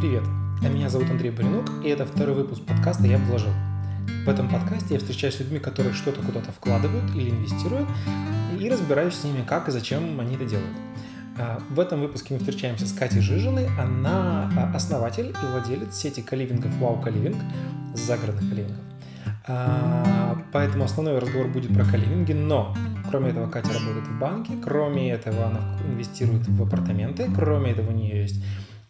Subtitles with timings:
[0.00, 0.22] Привет,
[0.62, 3.50] меня зовут Андрей Баринук, и это второй выпуск подкаста «Я вложил».
[4.24, 7.86] В этом подкасте я встречаюсь с людьми, которые что-то куда-то вкладывают или инвестируют,
[8.58, 10.74] и разбираюсь с ними, как и зачем они это делают.
[11.38, 13.66] А, в этом выпуске мы встречаемся с Катей Жижиной.
[13.78, 17.36] Она а, основатель и владелец сети каливингов Wow Каливинг,
[17.94, 18.84] загородных каливингов.
[19.48, 22.74] А, поэтому основной разговор будет про каливинги, но
[23.10, 27.94] кроме этого Катя работает в банке, кроме этого она инвестирует в апартаменты, кроме этого у
[27.94, 28.42] нее есть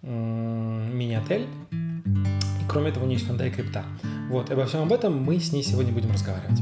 [0.03, 3.85] мини-отель, и кроме этого у нее есть фонда и крипта.
[4.31, 6.61] Вот, и обо всем об этом мы с ней сегодня будем разговаривать.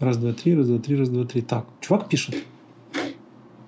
[0.00, 1.42] Раз, два, три, раз, два, три, раз, два, три.
[1.42, 2.36] Так, чувак пишет.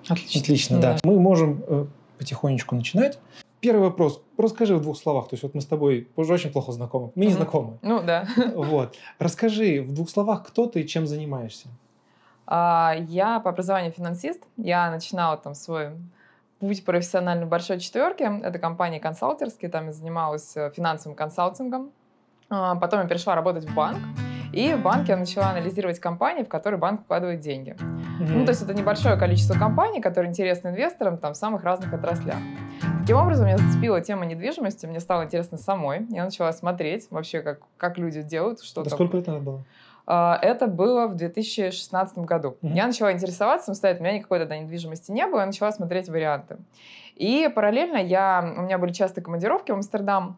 [0.07, 0.41] Отлично.
[0.41, 0.93] Отлично, да.
[0.93, 0.99] да.
[1.03, 1.85] Мы можем э,
[2.17, 3.19] потихонечку начинать.
[3.59, 4.23] Первый вопрос.
[4.37, 5.27] Расскажи в двух словах.
[5.27, 7.11] То есть вот мы с тобой уже очень плохо знакомы.
[7.15, 7.77] Мы не знакомы.
[7.81, 8.27] Ну да.
[8.55, 8.95] Вот.
[9.19, 11.67] Расскажи в двух словах, кто ты и чем занимаешься.
[12.53, 14.43] А, я по образованию финансист.
[14.57, 15.91] Я начинала там свой
[16.59, 18.23] путь профессиональный большой четверки.
[18.23, 19.71] Это компании консалтерские.
[19.71, 21.91] Там я занималась э, финансовым консалтингом.
[22.49, 23.99] А, потом я перешла работать в банк.
[24.51, 27.71] И в банке я начала анализировать компании, в которые банк вкладывает деньги.
[27.71, 28.33] Mm-hmm.
[28.33, 32.35] Ну, то есть это небольшое количество компаний, которые интересны инвесторам там, в самых разных отраслях.
[32.99, 36.05] Таким образом, меня зацепила тема недвижимости, мне стало интересно самой.
[36.09, 39.63] Я начала смотреть вообще, как, как люди делают, что да сколько лет назад было?
[40.13, 42.57] А, это было в 2016 году.
[42.61, 42.73] Mm-hmm.
[42.73, 46.57] Я начала интересоваться самостоятельно, у меня никакой тогда недвижимости не было, я начала смотреть варианты.
[47.15, 50.37] И параллельно я, у меня были частые командировки в Амстердам,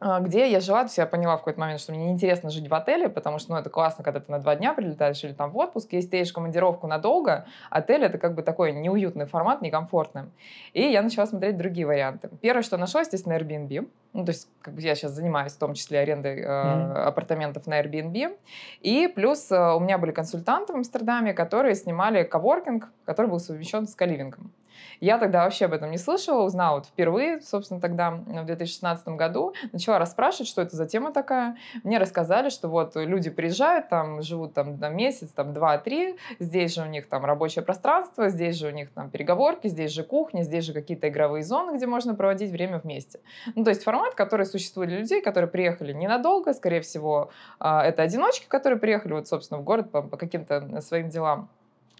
[0.00, 2.74] где я жила, то есть я поняла в какой-то момент, что мне неинтересно жить в
[2.74, 5.58] отеле, потому что, ну, это классно, когда ты на два дня прилетаешь или там в
[5.58, 10.24] отпуск, если ты едешь в командировку надолго, отель— это как бы такой неуютный формат, некомфортный.
[10.72, 12.30] И я начала смотреть другие варианты.
[12.40, 13.88] Первое, что нашла, естественно, Airbnb.
[14.12, 16.92] Ну, то есть, как бы я сейчас занимаюсь в том числе арендой э, mm-hmm.
[17.04, 18.36] апартаментов на Airbnb.
[18.80, 23.86] И плюс э, у меня были консультанты в Амстердаме, которые снимали коворкинг, который был совмещен
[23.86, 24.50] с каливингом.
[25.00, 29.54] Я тогда вообще об этом не слышала, узнала вот впервые, собственно, тогда, в 2016 году,
[29.72, 31.56] начала расспрашивать, что это за тема такая.
[31.84, 36.82] Мне рассказали, что вот люди приезжают, там, живут там на месяц, там, два-три, здесь же
[36.82, 40.64] у них там рабочее пространство, здесь же у них там переговорки, здесь же кухня, здесь
[40.64, 43.20] же какие-то игровые зоны, где можно проводить время вместе.
[43.54, 48.02] Ну, то есть формат, который существует для людей, которые приехали ненадолго, скорее всего, а, это
[48.02, 51.48] одиночки, которые приехали вот, собственно, в город по, по каким-то своим делам.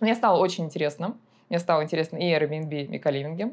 [0.01, 1.17] Мне стало очень интересно.
[1.51, 3.53] Мне стало интересно и Airbnb, и каливинги.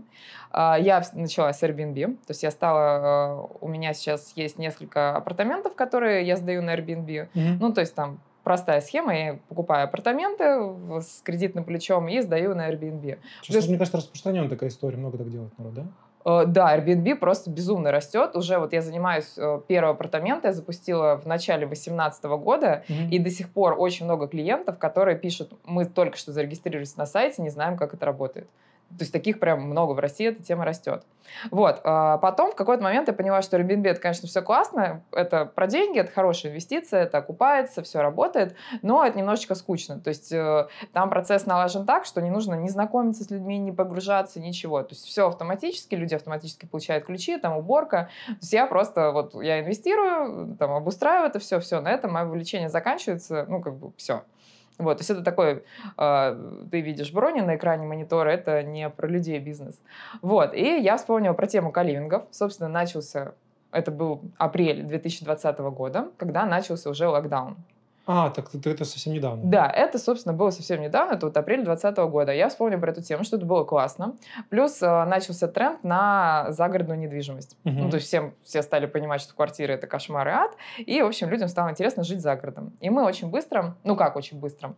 [0.51, 5.15] А, я начала с Airbnb, то есть я стала, а, у меня сейчас есть несколько
[5.15, 7.29] апартаментов, которые я сдаю на Airbnb.
[7.33, 7.57] Mm-hmm.
[7.59, 9.13] Ну, то есть там простая схема.
[9.13, 13.17] Я покупаю апартаменты с кредитным плечом и сдаю на Airbnb.
[13.41, 13.67] Сейчас, Плюс...
[13.67, 14.97] мне кажется, распространенная такая история.
[14.97, 15.87] Много так делает народ, да?
[16.27, 18.35] Э, да, Airbnb просто безумно растет.
[18.35, 23.09] Уже вот я занимаюсь э, первого апартамента, я запустила в начале 2018 года, mm-hmm.
[23.09, 27.41] и до сих пор очень много клиентов, которые пишут, мы только что зарегистрировались на сайте,
[27.41, 28.49] не знаем, как это работает.
[28.89, 31.03] То есть таких прям много в России, эта тема растет.
[31.51, 31.81] Вот.
[31.83, 35.67] А потом в какой-то момент я поняла, что Airbnb это, конечно, все классно, это про
[35.67, 39.99] деньги, это хорошая инвестиция, это окупается, все работает, но это немножечко скучно.
[39.99, 43.71] То есть э, там процесс налажен так, что не нужно не знакомиться с людьми, не
[43.71, 44.81] погружаться, ничего.
[44.83, 48.09] То есть все автоматически, люди автоматически получают ключи, там уборка.
[48.27, 52.25] То есть я просто вот я инвестирую, там обустраиваю это все, все, на этом мое
[52.25, 54.23] увлечение заканчивается, ну как бы все.
[54.77, 55.63] Вот, то есть это такой,
[55.97, 59.81] э, ты видишь брони на экране монитора, это не про людей бизнес.
[60.21, 62.23] Вот, и я вспомнила про тему каливингов.
[62.31, 63.33] Собственно, начался,
[63.71, 67.57] это был апрель 2020 года, когда начался уже локдаун.
[68.07, 69.41] А, так это, это совсем недавно.
[69.43, 72.31] Да, это, собственно, было совсем недавно, это вот апрель 2020 года.
[72.31, 74.15] Я вспомнила про эту тему, что это было классно.
[74.49, 77.57] Плюс э, начался тренд на загородную недвижимость.
[77.65, 77.73] Угу.
[77.73, 80.51] Ну, то есть всем, все стали понимать, что квартиры— это кошмар и ад.
[80.77, 82.73] И, в общем, людям стало интересно жить за городом.
[82.79, 84.73] И мы очень быстро, ну как очень быстро,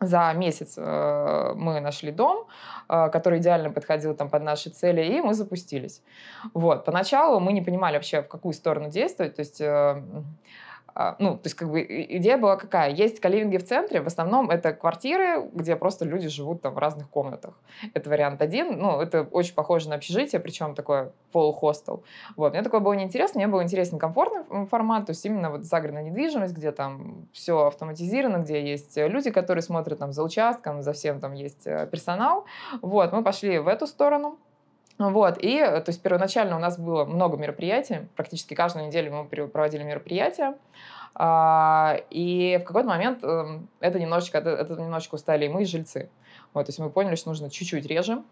[0.00, 2.46] за месяц э, мы нашли дом,
[2.88, 6.02] э, который идеально подходил там под наши цели, и мы запустились.
[6.52, 6.84] Вот.
[6.84, 9.36] Поначалу мы не понимали вообще, в какую сторону действовать.
[9.36, 10.02] То есть э,
[11.18, 12.90] ну, то есть как бы идея была какая?
[12.90, 17.10] Есть каливинги в центре, в основном это квартиры, где просто люди живут там в разных
[17.10, 17.54] комнатах.
[17.92, 22.02] Это вариант один, ну, это очень похоже на общежитие, причем такое полухостел.
[22.36, 26.02] Вот, мне такое было неинтересно, мне был интересен комфортный формат, то есть именно вот загородная
[26.02, 31.20] недвижимость, где там все автоматизировано, где есть люди, которые смотрят там за участком, за всем
[31.20, 32.46] там есть э, персонал.
[32.80, 34.38] Вот, мы пошли в эту сторону.
[34.98, 39.82] Вот, и, то есть, первоначально у нас было много мероприятий, практически каждую неделю мы проводили
[39.82, 40.54] мероприятия,
[41.14, 46.10] а, и в какой-то момент эм, это немножечко, это немножечко устали и мы, и жильцы.
[46.52, 48.22] Вот, то есть мы поняли, что нужно чуть-чуть реже,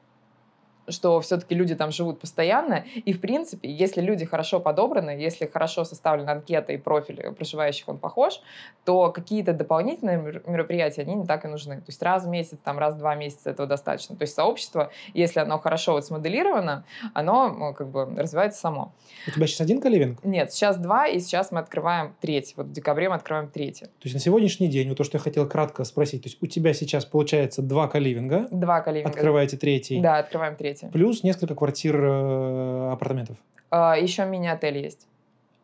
[0.89, 2.85] что все-таки люди там живут постоянно.
[2.95, 7.99] И, в принципе, если люди хорошо подобраны, если хорошо составлена анкета и профиль проживающих он
[7.99, 8.41] похож,
[8.85, 11.77] то какие-то дополнительные мероприятия, они не так и нужны.
[11.77, 14.17] То есть раз в месяц, там, раз в два месяца этого достаточно.
[14.17, 18.93] То есть сообщество, если оно хорошо вот смоделировано, оно как бы развивается само.
[19.27, 20.23] У тебя сейчас один каливинг?
[20.25, 22.55] Нет, сейчас два, и сейчас мы открываем третий.
[22.57, 23.87] Вот в декабре мы открываем третий.
[23.87, 26.47] То есть на сегодняшний день, вот то, что я хотел кратко спросить, то есть у
[26.47, 28.49] тебя сейчас получается два каливинга?
[28.51, 29.11] Два каливинга.
[29.11, 30.01] Открываете третий?
[30.01, 30.74] Да, открываем третий.
[30.93, 33.37] Плюс несколько квартир, э, апартаментов?
[33.71, 35.07] А, еще мини-отель есть.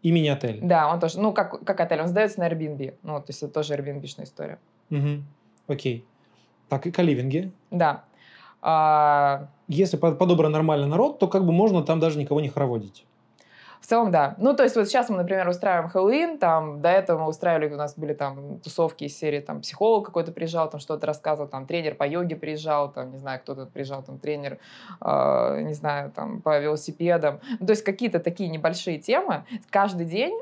[0.02, 0.60] И мини-отель?
[0.62, 2.94] Да, он тоже, ну, как, как отель, он сдается на Airbnb.
[3.02, 4.58] Ну, то есть это тоже Airbnb-шная история.
[4.90, 5.22] Угу.
[5.68, 6.04] Окей.
[6.68, 7.52] Так, и каливинги?
[7.70, 8.04] Да.
[8.62, 9.48] А...
[9.68, 13.04] Если подобран нормальный народ, то как бы можно там даже никого не хороводить.
[13.80, 14.34] В целом, да.
[14.38, 17.76] Ну, то есть вот сейчас мы, например, устраиваем Хэллоуин, там, до этого мы устраивали, у
[17.76, 21.94] нас были там тусовки из серии, там, психолог какой-то приезжал, там, что-то рассказывал, там, тренер
[21.94, 24.58] по йоге приезжал, там, не знаю, кто-то приезжал, там, тренер,
[25.00, 27.40] э, не знаю, там, по велосипедам.
[27.58, 29.44] Ну, то есть какие-то такие небольшие темы.
[29.70, 30.38] Каждый день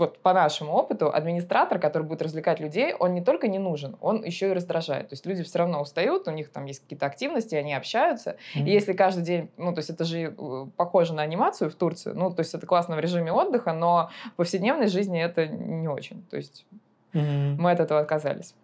[0.00, 4.24] вот по нашему опыту, администратор, который будет развлекать людей, он не только не нужен, он
[4.24, 5.08] еще и раздражает.
[5.10, 8.36] То есть люди все равно устают, у них там есть какие-то активности, они общаются.
[8.54, 8.64] Mm-hmm.
[8.64, 12.12] И если каждый день, ну, то есть это же э, похоже на анимацию в Турции,
[12.12, 16.24] ну, то есть это классно в режиме отдыха, но в повседневной жизни это не очень.
[16.30, 16.66] То есть
[17.12, 17.56] mm-hmm.
[17.58, 18.54] мы от этого отказались.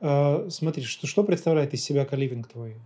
[0.00, 2.76] Uh, смотри, что, что представляет из себя каливинг твой?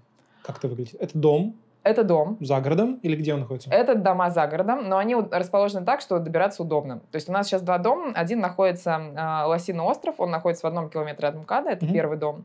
[0.42, 0.94] Как это выглядит?
[0.98, 2.36] Это дом, это дом.
[2.40, 3.70] За городом или где он находится?
[3.70, 7.00] Это дома за городом, но они расположены так, что добираться удобно.
[7.10, 8.12] То есть у нас сейчас два дома.
[8.14, 11.92] Один находится э, Лосиный остров, он находится в одном километре от МКАДа, это mm-hmm.
[11.92, 12.44] первый дом.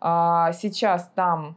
[0.00, 1.56] А, сейчас там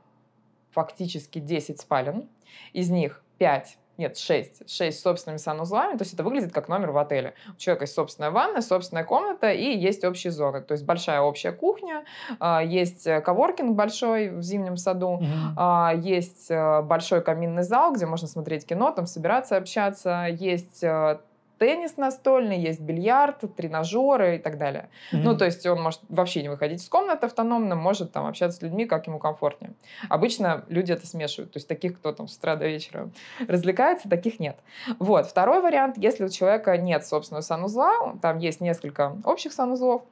[0.71, 2.29] фактически 10 спален,
[2.73, 6.91] из них 5 нет, 6, 6 с собственными санузлами, то есть это выглядит как номер
[6.91, 7.33] в отеле.
[7.55, 11.51] У человека есть собственная ванна, собственная комната и есть общие зоны, то есть большая общая
[11.51, 12.03] кухня,
[12.39, 16.01] а, есть э, коворкинг большой в зимнем саду, mm-hmm.
[16.01, 21.19] есть э, большой каминный зал, где можно смотреть кино, там собираться, общаться, есть э,
[21.57, 24.89] теннис настольный, есть бильярд, тренажеры и так далее.
[25.11, 25.21] Mm-hmm.
[25.23, 28.61] Ну, то есть он может вообще не выходить из комнаты автономно, может там общаться с
[28.61, 29.73] людьми, как ему комфортнее.
[30.09, 33.09] Обычно люди это смешивают, то есть таких, кто там с утра до вечера
[33.47, 34.57] развлекается, таких нет.
[34.99, 35.27] Вот.
[35.27, 40.03] Второй вариант, если у человека нет собственного санузла, там есть несколько общих санузлов,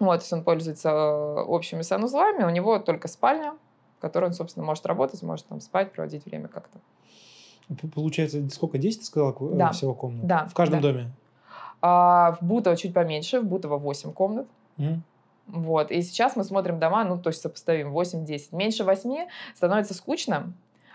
[0.00, 3.52] вот, то есть он пользуется э, общими санузлами, у него только спальня,
[3.98, 6.78] в которой он, собственно, может работать, может там спать, проводить время как-то.
[7.94, 9.70] Получается, сколько, 10 ты сказала э, да.
[9.72, 10.26] всего комнат?
[10.26, 10.46] Да.
[10.46, 10.88] В каждом да.
[10.88, 11.10] доме?
[11.82, 14.46] А, в Бутово чуть поменьше, в Бутово 8 комнат.
[14.78, 14.98] Mm.
[15.46, 15.90] Вот.
[15.90, 18.48] И сейчас мы смотрим дома, ну, то есть сопоставим 8-10.
[18.52, 20.52] Меньше 8 становится скучно,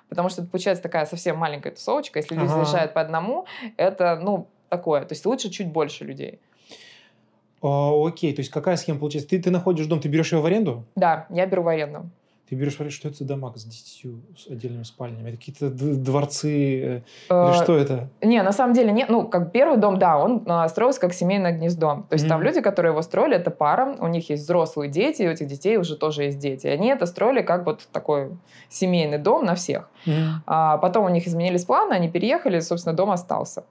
[0.09, 2.19] потому что получается такая совсем маленькая тусовочка.
[2.19, 2.63] Если люди ага.
[2.63, 3.45] заезжают по одному,
[3.77, 5.01] это, ну, такое.
[5.05, 6.39] То есть лучше чуть больше людей.
[7.61, 9.29] О, а, окей, то есть какая схема получается?
[9.29, 10.85] Ты, ты находишь дом, ты берешь его в аренду?
[10.95, 12.09] Да, я беру в аренду.
[12.49, 15.29] Ты берешь, что это за дома с десятью отдельными спальнями?
[15.29, 17.01] Это какие-то дворцы?
[17.29, 18.09] Э, или что это?
[18.21, 19.09] Не, на самом деле нет.
[19.09, 22.05] Ну, как первый дом, да, он а, строился как семейное гнездо.
[22.07, 22.29] То есть mm-hmm.
[22.29, 25.47] там люди, которые его строили, это пара, у них есть взрослые дети, и у этих
[25.47, 26.67] детей уже тоже есть дети.
[26.67, 28.37] И они это строили как вот такой
[28.69, 29.89] семейный дом на всех.
[30.05, 30.29] Mm-hmm.
[30.45, 33.63] А, потом у них изменились планы, они переехали, собственно, дом остался.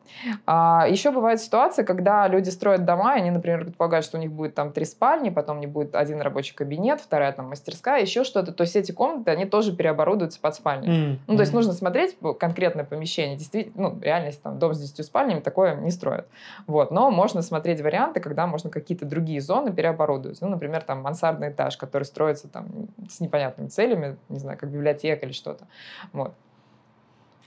[0.46, 4.32] А, еще бывает ситуация, когда люди строят дома, и они, например, предполагают, что у них
[4.32, 8.52] будет там три спальни, потом не будет один рабочий кабинет, вторая там мастерская, еще что-то.
[8.52, 10.88] То есть эти комнаты, они тоже переоборудуются под спальни.
[10.88, 11.18] Mm-hmm.
[11.26, 13.36] Ну, то есть нужно смотреть конкретное помещение.
[13.36, 16.26] Действительно, ну, реальность, там, дом с 10 спальнями такое не строят.
[16.66, 16.90] Вот.
[16.90, 20.40] Но можно смотреть варианты, когда можно какие-то другие зоны переоборудовать.
[20.40, 25.26] Ну, например, там мансардный этаж, который строится там с непонятными целями, не знаю, как библиотека
[25.26, 25.66] или что-то.
[26.12, 26.34] Вот.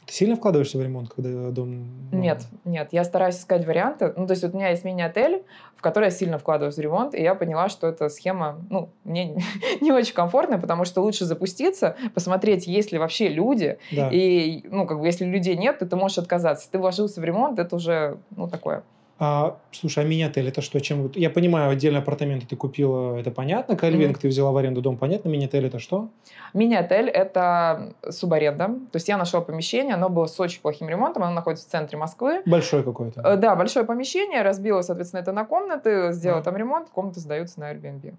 [0.08, 1.86] Ты сильно вкладываешься в ремонт, когда дом...
[2.12, 2.18] Ну...
[2.18, 4.14] Нет, нет, я стараюсь искать варианты.
[4.16, 5.44] Ну, то есть вот у меня есть мини-отель,
[5.76, 9.36] в который я сильно вкладываюсь в ремонт, и я поняла, что эта схема, ну, мне
[9.82, 14.10] не очень комфортная, потому что лучше запуститься, посмотреть, есть ли вообще люди, да.
[14.10, 16.64] и, ну, как бы, если людей нет, то ты можешь отказаться.
[16.64, 18.84] Если ты вложился в ремонт, это уже, ну, такое.
[19.20, 20.80] А, слушай, а мини-отель это что?
[20.80, 21.12] Чем?
[21.16, 23.76] Я понимаю, отдельные апартаменты ты купила, это понятно.
[23.76, 24.22] Кальвинг mm-hmm.
[24.22, 25.30] ты взяла в аренду дом, понятно.
[25.30, 26.10] Мини-отель это что?
[26.54, 28.66] Мини-отель это субаренда.
[28.66, 31.98] То есть я нашла помещение, оно было с очень плохим ремонтом, оно находится в центре
[31.98, 32.44] Москвы.
[32.46, 33.22] Большое какое-то?
[33.22, 36.44] Э, да, большое помещение, разбила, соответственно, это на комнаты, сделала mm-hmm.
[36.44, 38.14] там ремонт, комнаты сдаются на Airbnb.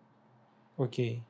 [0.79, 1.23] Окей.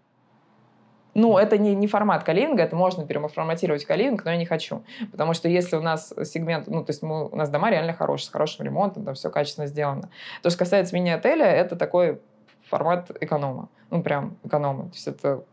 [1.14, 4.82] Ну, это не, не формат каливинга, это можно переформатировать каливинг, но я не хочу.
[5.10, 8.26] Потому что если у нас сегмент, ну, то есть мы, у нас дома реально хорошие,
[8.26, 10.10] с хорошим ремонтом, там все качественно сделано.
[10.42, 12.20] То, что касается мини-отеля, это такой
[12.68, 13.68] формат эконома.
[13.90, 14.84] Ну, прям эконома.
[14.84, 15.44] То есть это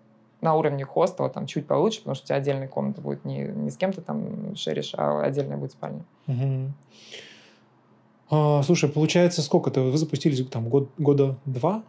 [0.42, 3.72] на уровне хостела, там чуть получше, потому что у тебя отдельная комната будет не, не
[3.72, 6.04] с кем-то там шеришь, а отдельная будет спальня.
[6.28, 6.72] Угу.
[8.30, 11.84] А, слушай, получается, сколько-то вы запустились там год, года два?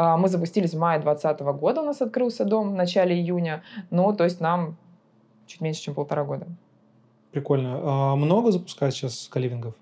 [0.00, 3.62] А, мы запустились в мае 2020 года, у нас открылся дом в начале июня.
[3.90, 4.78] Ну, то есть нам
[5.46, 6.46] чуть меньше, чем полтора года.
[7.32, 7.80] Прикольно.
[7.82, 9.74] А много запускают сейчас каливингов?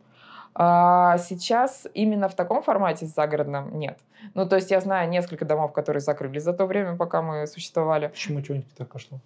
[0.57, 4.01] А сейчас именно в таком формате с загородным нет.
[4.35, 8.09] Ну, то есть я знаю несколько домов, которые закрылись за то время, пока мы существовали.
[8.09, 9.21] Почему что-нибудь так пошло?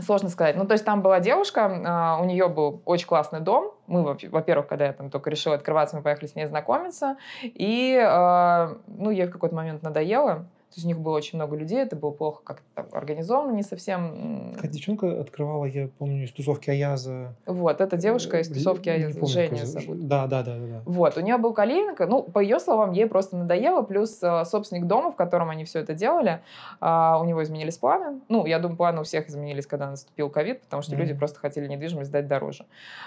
[0.00, 0.56] Сложно сказать.
[0.56, 3.74] Ну, то есть там была девушка, а, у нее был очень классный дом.
[3.88, 7.16] Мы, во-первых, когда я там только решила открываться, мы поехали с ней знакомиться.
[7.42, 10.46] И, а, ну, ей в какой-то момент надоело.
[10.70, 14.52] То есть у них было очень много людей, это было плохо как-то организовано, не совсем.
[14.54, 17.34] Какая девчонка открывала, я помню, из тусовки Аяза.
[17.46, 20.06] Вот, эта девушка из тусовки Аяза, Женя зовут.
[20.06, 20.82] Да, да, да, да.
[20.84, 24.86] Вот, у нее был калинка, ну, по ее словам, ей просто надоело, плюс э, собственник
[24.86, 26.42] дома, в котором они все это делали,
[26.82, 28.20] э, у него изменились планы.
[28.28, 30.98] Ну, я думаю, планы у всех изменились, когда наступил ковид, потому что mm-hmm.
[30.98, 32.66] люди просто хотели недвижимость сдать дороже.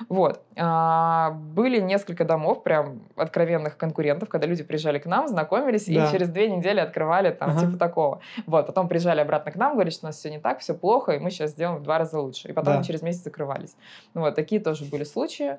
[0.10, 0.42] Вот.
[0.56, 6.08] Э, были несколько домов, прям откровенных конкурентов, когда люди приезжали к нам, знакомились, да.
[6.08, 7.66] и через две недели открывали там ага.
[7.66, 8.20] типа такого.
[8.46, 11.14] Вот, потом приезжали обратно к нам, говорили, что у нас все не так, все плохо,
[11.14, 12.50] и мы сейчас сделаем в два раза лучше.
[12.50, 12.84] И потом да.
[12.84, 13.76] через месяц закрывались.
[14.14, 15.58] Ну, вот, такие тоже были случаи.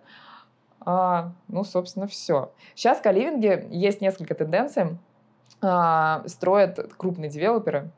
[0.81, 2.51] А, ну, собственно, все.
[2.75, 4.99] Сейчас в каливинге есть несколько тенденций.
[5.61, 7.91] А, строят крупные девелоперы,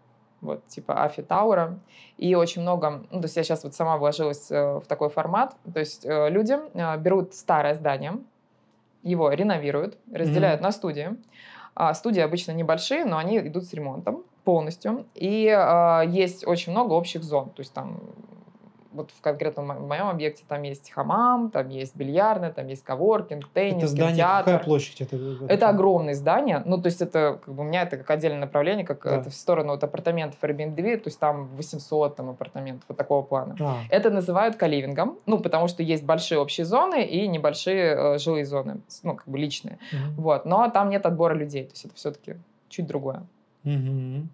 [0.43, 1.79] вот, типа Афи Таура,
[2.19, 5.57] и очень много, ну, то есть я сейчас вот сама вложилась э, в такой формат,
[5.73, 8.19] то есть э, люди э, берут старое здание,
[9.03, 10.65] его реновируют, разделяют mm-hmm.
[10.65, 11.17] на студии,
[11.95, 15.07] студии обычно небольшие, но они идут с ремонтом полностью.
[15.15, 17.51] И э, есть очень много общих зон.
[17.51, 18.01] То есть там
[18.95, 23.79] вот в конкретном моем объекте там есть хамам, там есть бильярдная, там есть коворкинг, теннис,
[23.79, 24.45] это здание, кинотеатр.
[24.53, 25.01] какая площадь?
[25.01, 26.63] Это, это, это огромное здание.
[26.65, 29.17] Ну, то есть это как бы у меня это как отдельное направление, как да.
[29.17, 33.57] это в сторону вот апартаментов Airbnb, то есть там 800 там, апартаментов вот такого плана.
[33.61, 33.79] А.
[33.91, 38.81] Это называют каливингом, ну, потому что есть большие общие зоны и небольшие э, жилые зоны,
[39.03, 39.79] ну, как бы личные.
[39.93, 40.23] Угу.
[40.23, 40.45] Вот.
[40.47, 42.37] Но там нет отбора людей, то есть это все-таки
[42.69, 43.25] чуть другое.
[43.65, 44.29] Угу.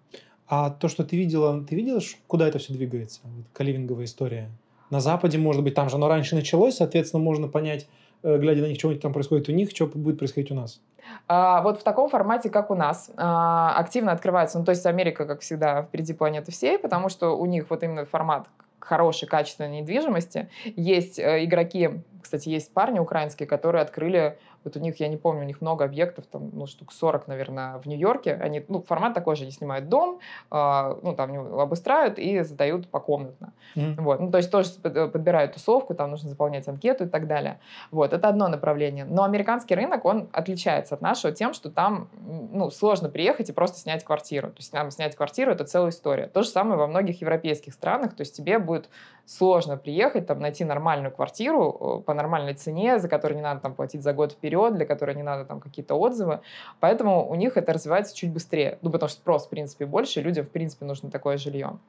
[0.51, 3.21] А то, что ты видела, ты видела, куда это все двигается?
[3.23, 4.51] Вот, каливинговая история.
[4.89, 7.87] На Западе, может быть, там же оно раньше началось, соответственно, можно понять,
[8.21, 10.81] э, глядя на них, что там происходит у них, что будет происходить у нас.
[11.29, 15.25] А, вот в таком формате, как у нас, а, активно открывается, ну, то есть Америка,
[15.25, 18.47] как всегда, впереди планеты всей, потому что у них вот именно формат
[18.81, 20.49] хорошей, качественной недвижимости.
[20.75, 25.41] Есть э, игроки, кстати, есть парни украинские, которые открыли вот у них, я не помню,
[25.41, 28.33] у них много объектов, там, ну, штук 40, наверное, в Нью-Йорке.
[28.33, 30.19] Они, ну, формат такой же, они снимают дом,
[30.51, 33.53] э, ну, там, обустраивают и задают покомнатно.
[33.75, 34.01] Mm-hmm.
[34.01, 34.19] Вот.
[34.19, 37.59] Ну, то есть тоже э, подбирают тусовку, там нужно заполнять анкету и так далее.
[37.91, 39.05] Вот, это одно направление.
[39.05, 42.09] Но американский рынок, он отличается от нашего тем, что там,
[42.51, 44.49] ну, сложно приехать и просто снять квартиру.
[44.49, 46.27] То есть нам снять квартиру— это целая история.
[46.27, 48.15] То же самое во многих европейских странах.
[48.15, 48.89] То есть тебе будет
[49.25, 53.73] сложно приехать, там, найти нормальную квартиру э, по нормальной цене, за которую не надо там
[53.73, 56.41] платить за год вперед, для которой не надо там какие-то отзывы.
[56.79, 58.77] Поэтому у них это развивается чуть быстрее.
[58.81, 61.79] Ну, потому что спрос, в принципе, больше, людям, в принципе, нужно такое жилье.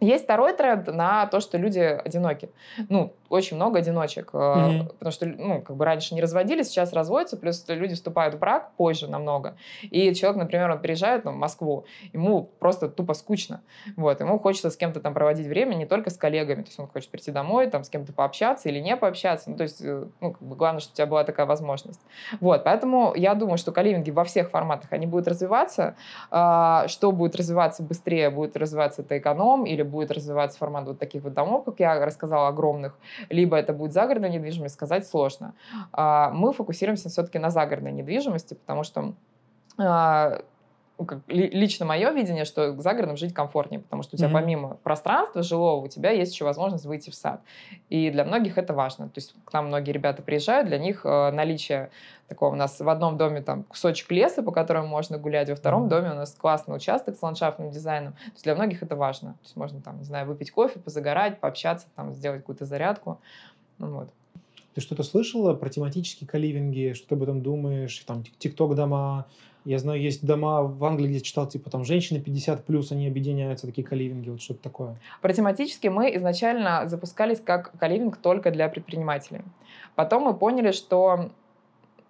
[0.00, 2.50] Есть второй тренд на то, что люди одиноки.
[2.88, 4.88] Ну, очень много одиночек, mm-hmm.
[4.98, 8.72] потому что, ну, как бы раньше не разводились, сейчас разводятся, плюс люди вступают в брак
[8.76, 9.56] позже намного.
[9.82, 13.62] И человек, например, он приезжает ну, в Москву, ему просто тупо скучно.
[13.96, 16.86] Вот, ему хочется с кем-то там проводить время, не только с коллегами, то есть он
[16.86, 19.50] хочет прийти домой, там с кем-то пообщаться или не пообщаться.
[19.50, 22.00] Ну, то есть, э, ну, как бы главное, чтобы у тебя была такая возможность.
[22.40, 25.96] Вот, поэтому я думаю, что каливинги во всех форматах, они будут развиваться.
[26.30, 28.30] А, что будет развиваться быстрее?
[28.30, 32.48] Будет развиваться это эконом или будет развиваться формат вот таких вот домов, как я рассказала,
[32.48, 32.98] огромных,
[33.30, 35.54] либо это будет загородная недвижимость, сказать сложно.
[35.92, 39.14] А, мы фокусируемся все-таки на загородной недвижимости, потому что
[39.78, 40.42] а,
[41.26, 44.32] лично мое видение, что за городом жить комфортнее, потому что у тебя mm-hmm.
[44.32, 47.40] помимо пространства жилого у тебя есть еще возможность выйти в сад.
[47.90, 49.08] И для многих это важно.
[49.08, 51.90] То есть к нам многие ребята приезжают, для них э, наличие
[52.28, 55.86] такого у нас в одном доме там кусочек леса, по которому можно гулять, во втором
[55.86, 55.88] mm-hmm.
[55.88, 58.12] доме у нас классный участок с ландшафтным дизайном.
[58.12, 59.32] То есть для многих это важно.
[59.32, 63.20] То есть можно там, не знаю, выпить кофе, позагорать, пообщаться, там сделать какую-то зарядку.
[63.78, 64.10] Ну, вот.
[64.74, 66.94] Ты что-то слышала про тематические каливинги?
[66.94, 67.96] Что ты об этом думаешь?
[68.06, 69.26] Там тикток дома,
[69.64, 73.66] я знаю, есть дома в Англии, где читал, типа, там, женщины 50 плюс, они объединяются,
[73.66, 75.00] такие каливинги, вот что-то такое.
[75.22, 79.42] Про тематически мы изначально запускались как каливинг только для предпринимателей.
[79.94, 81.30] Потом мы поняли, что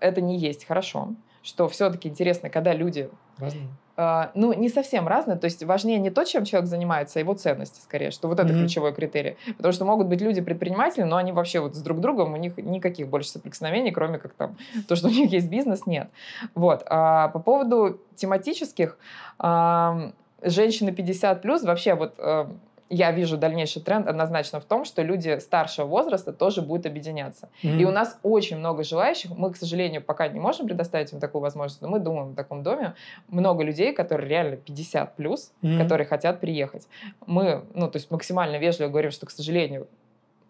[0.01, 3.09] это не есть хорошо, что все-таки интересно, когда люди
[3.39, 3.69] Разные.
[3.97, 5.39] Uh, ну, не совсем разные.
[5.39, 8.49] То есть важнее не то, чем человек занимается, а его ценности, скорее, что вот это
[8.49, 8.59] mm-hmm.
[8.59, 9.37] ключевой критерий.
[9.57, 13.07] Потому что могут быть люди-предприниматели, но они вообще вот с друг другом, у них никаких
[13.07, 14.57] больше соприкосновений, кроме как там
[14.89, 16.09] то, что у них есть бизнес, нет.
[16.57, 16.83] Вот.
[16.87, 18.99] А по поводу тематических,
[19.39, 20.11] а,
[20.43, 22.51] женщины 50+, плюс вообще вот а,
[22.91, 27.49] я вижу дальнейший тренд однозначно в том, что люди старшего возраста тоже будут объединяться.
[27.63, 27.79] Mm-hmm.
[27.79, 29.31] И у нас очень много желающих.
[29.31, 32.63] Мы, к сожалению, пока не можем предоставить им такую возможность, но мы думаем в таком
[32.63, 32.95] доме.
[33.29, 35.79] Много людей, которые реально 50 плюс, mm-hmm.
[35.79, 36.87] которые хотят приехать.
[37.27, 39.89] Мы, ну, то есть максимально вежливо говорим, что, к сожалению,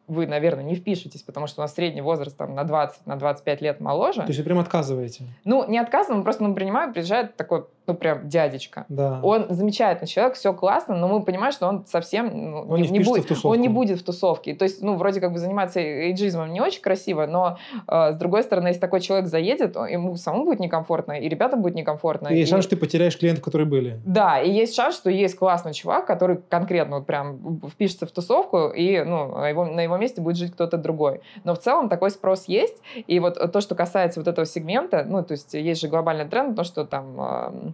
[0.07, 3.62] вы, наверное, не впишетесь, потому что у нас средний возраст там на 20, на 25
[3.62, 4.21] лет моложе.
[4.23, 5.25] То есть вы прям отказываете?
[5.45, 8.87] Ну, не отказываем, мы просто ну, принимаем, приезжает такой, ну, прям дядечка.
[8.88, 9.21] Да.
[9.23, 13.35] Он замечательный человек, все классно, но мы понимаем, что он совсем ну, Он не впишется
[13.35, 14.55] будет, он не будет в тусовке.
[14.55, 18.43] То есть, ну, вроде как бы заниматься эйджизмом не очень красиво, но э, с другой
[18.43, 22.29] стороны, если такой человек заедет, он- ему самому будет некомфортно, и ребятам будет некомфортно.
[22.29, 24.00] И есть и- шанс, что ты потеряешь клиентов, которые были.
[24.05, 28.69] Да, и есть шанс, что есть классный чувак, который конкретно вот прям впишется в тусовку,
[28.69, 31.21] и ну, а его, на его месте будет жить кто-то другой.
[31.45, 32.76] Но в целом такой спрос есть.
[33.07, 36.57] И вот то, что касается вот этого сегмента, ну, то есть есть же глобальный тренд,
[36.57, 37.74] то, что там ам,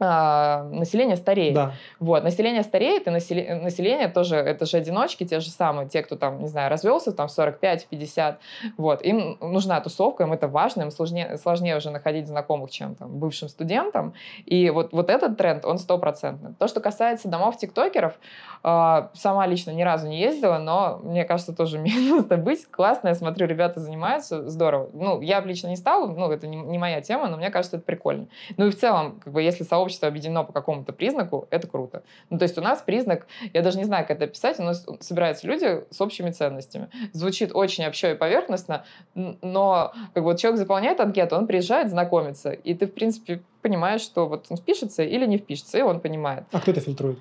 [0.00, 1.54] а, население стареет.
[1.54, 1.72] Да.
[1.98, 6.16] Вот, население стареет, и населе- население тоже, это же одиночки, те же самые, те, кто
[6.16, 8.38] там, не знаю, развелся, там, в 45, в 50,
[8.76, 13.18] вот, им нужна тусовка, им это важно, им сложнее, сложнее уже находить знакомых, чем там
[13.18, 14.14] бывшим студентам,
[14.46, 16.54] и вот, вот этот тренд, он стопроцентный.
[16.58, 18.14] То, что касается домов тиктокеров,
[18.62, 22.66] а, сама лично ни разу не ездила, но мне кажется, тоже имеет место быть.
[22.70, 24.90] Классно, я смотрю, ребята занимаются, здорово.
[24.92, 27.86] Ну, я лично не стала, ну, это не, не моя тема, но мне кажется, это
[27.86, 28.28] прикольно.
[28.56, 32.02] Ну и в целом, как бы, если сообщество объединено по какому-то признаку, это круто.
[32.30, 34.86] Ну, то есть у нас признак, я даже не знаю, как это описать, у нас
[35.00, 36.88] собираются люди с общими ценностями.
[37.12, 42.50] Звучит очень общо и поверхностно, но как бы вот человек заполняет анкету, он приезжает, знакомится,
[42.50, 46.44] и ты, в принципе, понимаешь, что вот он впишется или не впишется, и он понимает.
[46.52, 47.18] А кто это фильтрует?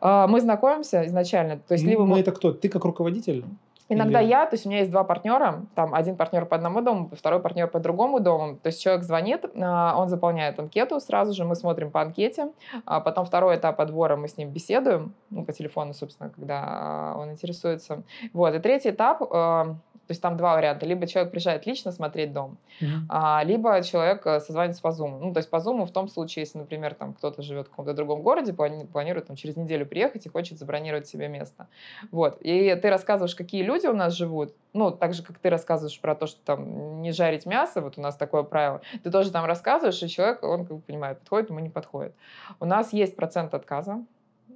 [0.00, 2.52] А, Мы знакомимся изначально, то есть либо мы мы- это кто?
[2.52, 3.44] Ты как руководитель?
[3.92, 6.80] Иногда Или- я, то есть у меня есть два партнера, там один партнер по одному
[6.80, 8.56] дому, второй партнер по другому дому.
[8.56, 12.48] То есть человек звонит, а, он заполняет анкету сразу же, мы смотрим по анкете,
[12.86, 17.30] а потом второй этап отбора мы с ним беседуем, ну, по телефону, собственно, когда он
[17.32, 18.02] интересуется.
[18.32, 19.76] Вот, и третий этап, а,
[20.12, 20.84] то есть там два варианта.
[20.84, 23.06] Либо человек приезжает лично смотреть дом, Мгм.
[23.08, 25.20] а, либо человек э, созванивается по Zoom.
[25.20, 27.94] Ну, то есть по Zoom в том случае, если, например, там кто-то живет в каком-то
[27.94, 31.66] другом городе, плани- планирует там, через неделю приехать и хочет забронировать себе место.
[32.10, 32.36] Вот.
[32.42, 36.14] И ты рассказываешь, какие люди у нас живут, ну, так же, как ты рассказываешь про
[36.14, 40.02] то, что там не жарить мясо, вот у нас такое правило, ты тоже там рассказываешь,
[40.02, 42.12] и человек, он как бы понимает, подходит ему, не подходит.
[42.60, 44.04] У нас есть процент отказа,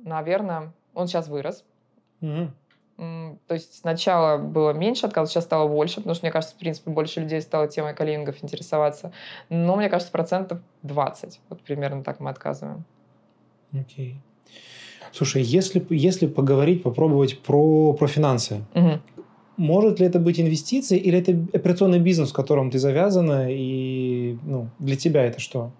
[0.04, 1.64] наверное, он сейчас вырос,
[2.20, 2.52] Мгм.
[2.96, 6.90] То есть сначала было меньше отказов, сейчас стало больше, потому что, мне кажется, в принципе,
[6.90, 9.12] больше людей стало темой калинингов интересоваться.
[9.50, 11.40] Но, мне кажется, процентов 20.
[11.50, 12.84] Вот примерно так мы отказываем.
[13.72, 14.20] Окей.
[15.12, 19.02] Слушай, если, если поговорить, попробовать про, про финансы, Мгм.
[19.56, 24.68] может ли это быть инвестиции или это операционный бизнес, в котором ты завязана, и ну,
[24.78, 25.70] для тебя это что?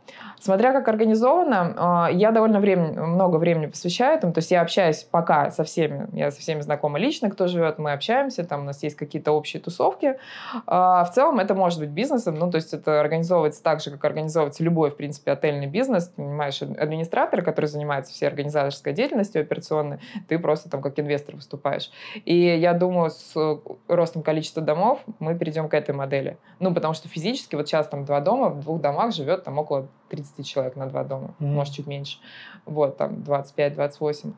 [0.40, 4.32] Смотря как организовано, а, я довольно времени, много времени посвящаю этому.
[4.32, 7.92] То есть я общаюсь пока со всеми, я со всеми знакома лично, кто живет, мы
[7.92, 10.18] общаемся, там у нас есть какие-то общие тусовки.
[10.66, 14.04] А, В целом это может быть бизнесом, ну то есть это организовывается так же, как
[14.04, 16.08] организовывается любой, в принципе, отельный бизнес.
[16.08, 21.90] Ты понимаешь, администратор, который занимается всей организаторской деятельностью операционной, ты просто там как инвестор выступаешь.
[22.24, 23.56] И я думаю, с э,
[23.88, 26.38] ростом количества домов мы перейдем к этой модели.
[26.58, 29.88] Ну, потому что физически вот сейчас там два дома, в двух домах живет там около
[30.08, 31.54] 30 человек на два дома, Мгм.
[31.54, 32.18] может, чуть меньше.
[32.64, 34.34] Вот, там 25-28.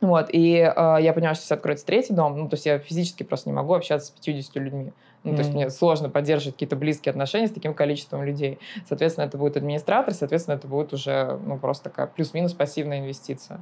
[0.00, 3.22] Вот, и э, я понимаю, что если откроется третий дом, ну, то есть я физически
[3.22, 4.92] просто не могу общаться с 50 людьми.
[5.24, 8.58] Ну, то есть мне сложно поддерживать какие-то близкие отношения с таким количеством людей.
[8.88, 13.60] Соответственно, это будет администратор, соответственно, это будет уже, ну, просто такая плюс-минус пассивная инвестиция.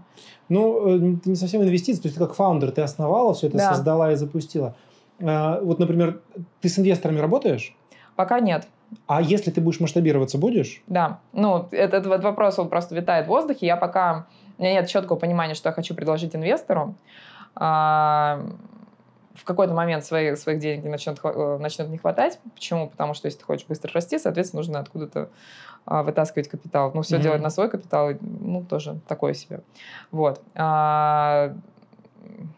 [0.49, 3.57] Ну, э, это не совсем инвестиции, то есть ты как фаундер, ты основала все это,
[3.57, 3.71] Да.
[3.75, 4.77] создала и запустила.
[5.21, 6.23] А, Вот, например,
[6.61, 7.75] ты с инвесторами работаешь?
[8.15, 8.69] Пока нет.
[9.07, 10.83] А если ты будешь масштабироваться, будешь?
[10.87, 13.67] Да, ну, этот вот вопрос, он просто витает в воздухе.
[13.67, 14.27] Я пока...
[14.57, 16.95] У меня нет четкого понимания, что я хочу предложить инвестору.
[17.55, 18.41] А,
[19.35, 22.41] в какой-то момент свои, своих денег не начнет, хва- э, начнет не хватать.
[22.55, 22.89] Почему?
[22.89, 25.29] Потому что если ты хочешь быстро расти, соответственно, нужно откуда-то
[25.85, 26.91] а, вытаскивать капитал.
[26.95, 27.23] Ну, все Мгм.
[27.23, 29.61] делать на свой капитал, ну, тоже такое себе.
[30.11, 30.43] Вот.
[30.55, 31.55] А,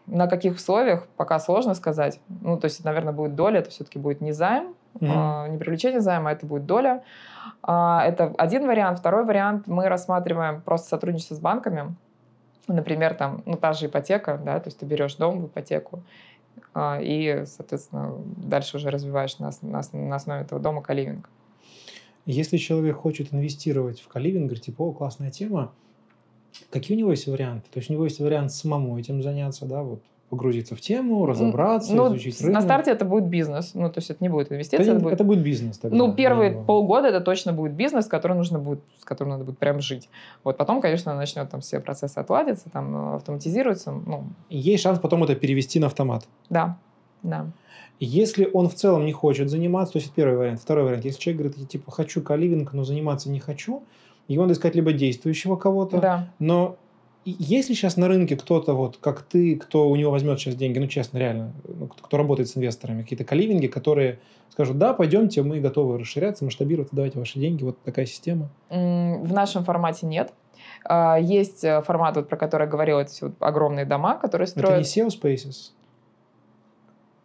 [0.07, 2.19] на каких условиях, пока сложно сказать.
[2.41, 6.31] Ну, то есть, наверное, будет доля, это все-таки будет не займ, А, не привлечение займа,
[6.31, 7.03] это будет доля.
[7.63, 8.99] А, Это один вариант.
[8.99, 11.95] Второй вариант, мы рассматриваем просто сотрудничество с банками.
[12.67, 16.03] Например, там, ну, та же ипотека, да, то есть ты берешь дом в ипотеку,
[16.73, 21.29] а, и, соответственно, дальше уже развиваешь на, на на основе этого дома каливинг.
[22.25, 25.71] Если человек хочет инвестировать в каливинг, говорит, типа, о, классная тема,
[26.69, 27.67] какие у него есть варианты?
[27.71, 31.93] То есть у него есть вариант самому этим заняться, да, вот погрузиться в тему, разобраться,
[31.93, 32.55] ну, изучить рынок.
[32.55, 35.13] на старте это будет бизнес, ну, то есть это не будет это, инвестиция, это, будет...
[35.13, 35.97] это будет бизнес тогда.
[35.97, 36.61] Ну, первые да.
[36.61, 40.09] полгода это точно будет бизнес, который нужно будет, с которым надо будет прям жить.
[40.45, 45.21] Вот потом, конечно, начнет там все процессы отладиться, там э, автоматизируются, ну, Есть шанс потом
[45.25, 46.25] это перевести на автомат.
[46.49, 46.77] да,
[47.21, 47.47] да.
[47.99, 50.59] Если он в целом не хочет заниматься, то есть это первый вариант.
[50.59, 53.83] Второй вариант, если человек говорит, я типа хочу каливинг, но заниматься не хочу,
[54.27, 56.27] его надо искать либо действующего кого-то, Да.
[56.39, 56.77] но
[57.25, 60.55] и- есть ли сейчас на рынке кто-то, вот как ты, кто у него возьмет сейчас
[60.55, 65.43] деньги, ну честно, реально, ну, кто работает с инвесторами, какие-то каливинги, которые скажут, да, пойдемте,
[65.43, 68.49] мы готовы расширяться, масштабироваться, давайте ваши деньги, вот такая система?
[68.69, 70.33] В нашем формате нет.
[70.83, 74.47] А, есть э, формат, вот, про который я говорила, это все вот огромные дома, которые
[74.47, 74.81] строят...
[74.81, 75.71] Это не SEO Spaces?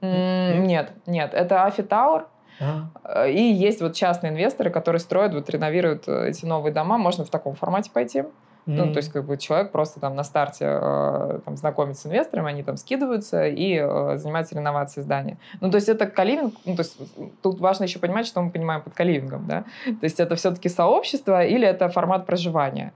[0.03, 1.35] Нет, нет, нет.
[1.35, 2.27] это Афи Tower.
[2.61, 3.27] А.
[3.27, 6.99] И есть вот частные инвесторы, которые строят, вот реновируют э, эти новые дома.
[6.99, 8.25] Можно в таком формате пойти.
[8.67, 8.85] Mm-hmm.
[8.85, 12.49] Ну, то есть, как бы человек просто там на старте э, там, знакомится с инвесторами,
[12.49, 15.39] они там скидываются и э, занимаются реновацией здания.
[15.61, 16.99] Ну, то есть, это каливинг, ну, то есть,
[17.43, 19.65] тут важно еще понимать, что мы понимаем под каливингом, да.
[19.85, 22.93] То есть, это все-таки сообщество или это формат проживания.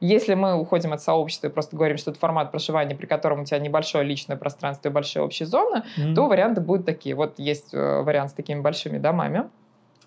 [0.00, 3.44] Если мы уходим от сообщества и просто говорим, что это формат проживания, при котором у
[3.44, 6.14] тебя небольшое личное пространство и большая общая зона, mm-hmm.
[6.14, 7.14] то варианты будут такие.
[7.14, 9.44] Вот есть э, вариант с такими большими домами.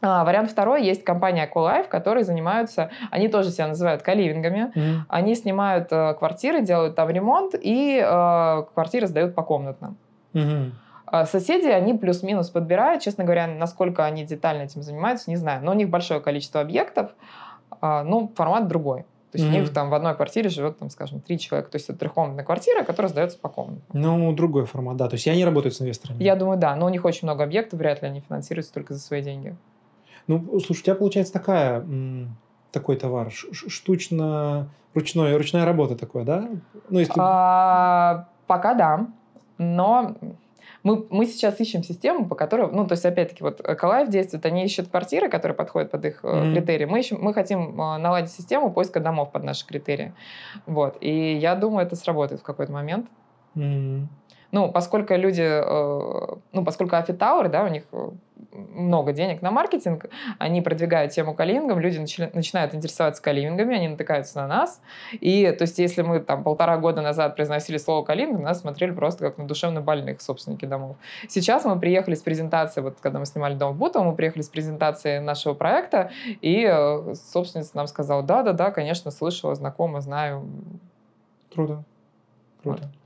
[0.05, 4.95] А, вариант второй, есть компания CoLife, которые занимаются, они тоже себя называют каливингами, mm-hmm.
[5.09, 9.97] они снимают э, квартиры, делают там ремонт и э, квартиры сдают по комнатным.
[10.33, 11.25] Mm-hmm.
[11.25, 15.75] Соседи, они плюс-минус подбирают, честно говоря, насколько они детально этим занимаются, не знаю, но у
[15.75, 17.11] них большое количество объектов,
[17.81, 19.05] э, ну, формат другой.
[19.31, 19.57] То есть mm-hmm.
[19.57, 21.71] у них там в одной квартире живет, там, скажем, три человека.
[21.71, 23.83] То есть это трехкомнатная квартира, которая сдается по комнатам.
[23.91, 25.09] Ну, другой формат, да.
[25.09, 26.23] То есть они работают с инвесторами.
[26.23, 26.73] Я думаю, да.
[26.75, 29.57] Но у них очень много объектов, вряд ли они финансируются только за свои деньги.
[30.27, 31.85] Ну, слушай, у тебя получается такая,
[32.71, 36.49] такой товар, штучно, ручной, ручная работа такое, да?
[36.89, 37.13] Ну, если...
[37.17, 39.07] а, пока да.
[39.57, 40.15] Но
[40.85, 44.63] мы, мы сейчас ищем систему, по которой, ну, то есть, опять-таки, вот Эколайф действует, они
[44.63, 46.53] ищут квартиры, которые подходят под их mm-hmm.
[46.53, 46.85] критерии.
[46.85, 50.13] Мы, ищем, мы хотим э, наладить систему поиска домов под наши критерии.
[50.67, 50.97] Вот.
[51.01, 53.07] И я думаю, это сработает в какой-то момент.
[53.55, 54.05] Mm-hmm.
[54.51, 57.83] Ну, поскольку люди, э, ну, поскольку Афитауэр, да, у них
[58.73, 60.05] много денег на маркетинг,
[60.39, 64.81] они продвигают тему каливингом, люди начи- начинают интересоваться каливингами, они натыкаются на нас.
[65.13, 69.25] И, то есть, если мы там полтора года назад произносили слово каливинг, нас смотрели просто
[69.25, 70.97] как на душевно больных собственники домов.
[71.27, 74.49] Сейчас мы приехали с презентацией, вот когда мы снимали дом в Бутово, мы приехали с
[74.49, 80.45] презентацией нашего проекта, и э, собственница нам сказала, да-да-да, конечно, слышала, знакома, знаю.
[81.53, 81.83] Круто.
[82.63, 82.83] Круто.
[82.83, 83.04] Вот.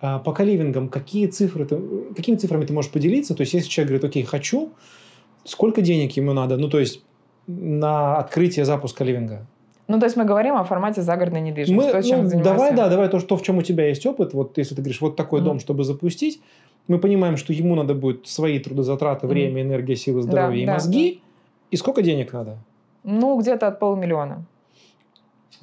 [0.00, 1.78] А, по каливингам какие цифры ты,
[2.14, 3.34] какими цифрами ты можешь поделиться?
[3.34, 4.70] То есть, если человек говорит, окей, хочу,
[5.44, 6.56] сколько денег ему надо?
[6.56, 7.02] Ну, то есть,
[7.46, 9.46] на открытие, запуск каливинга?
[9.88, 11.86] Ну, то есть мы говорим о формате загородной недвижимости.
[11.86, 14.34] Мы, то, чем ну, давай, да, давай то, что, в чем у тебя есть опыт.
[14.34, 15.44] Вот если ты говоришь, вот такой mm.
[15.44, 16.42] дом, чтобы запустить,
[16.88, 19.30] мы понимаем, что ему надо будет свои трудозатраты, mm.
[19.30, 21.12] время, энергия, силы, здоровье да, и да, мозги.
[21.14, 21.20] Да.
[21.70, 22.58] И сколько денег надо?
[23.02, 24.44] Ну, где-то от полумиллиона.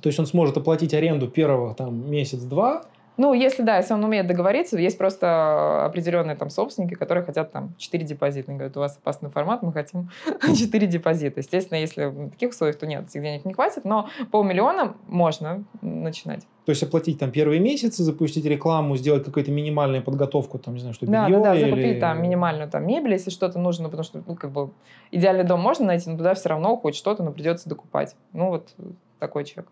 [0.02, 2.84] То есть он сможет оплатить аренду первого там месяц-два,
[3.17, 7.73] ну, если да, если он умеет договориться, есть просто определенные там собственники, которые хотят там
[7.78, 8.51] 4 депозита.
[8.51, 10.10] Они говорят, у вас опасный формат, мы хотим
[10.41, 11.39] 4 депозита.
[11.39, 16.45] Естественно, если в таких условиях, то нет, этих денег не хватит, но полмиллиона можно начинать.
[16.65, 20.95] То есть оплатить там первые месяцы, запустить рекламу, сделать какую-то минимальную подготовку, там, не знаю,
[20.95, 21.69] что да, белье да, да, или...
[21.69, 24.71] закупить там минимальную там мебель, если что-то нужно, потому что, ну, как бы,
[25.12, 28.15] идеальный дом можно найти, но туда все равно хоть что-то, но придется докупать.
[28.34, 28.73] Ну, вот
[29.19, 29.71] такой человек.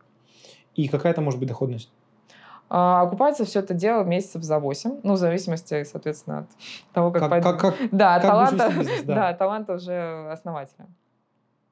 [0.75, 1.91] И какая-то может быть доходность?
[2.75, 6.47] А, окупается все это дело месяцев за 8, ну, в зависимости, соответственно, от
[6.91, 7.21] того, как...
[7.21, 7.51] Как, пойдет.
[7.51, 9.15] как, как, да, как таланта, бизнес, да.
[9.15, 10.87] да, таланта уже основателя.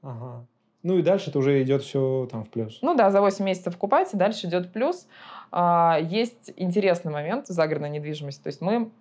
[0.04, 0.46] Ага.
[0.84, 2.78] Ну и дальше это уже идет все там в плюс.
[2.84, 5.08] Ну да, за 8 месяцев окупается, дальше идет плюс.
[5.52, 8.44] А, есть интересный момент в загородной недвижимости.
[8.44, 8.92] То есть мы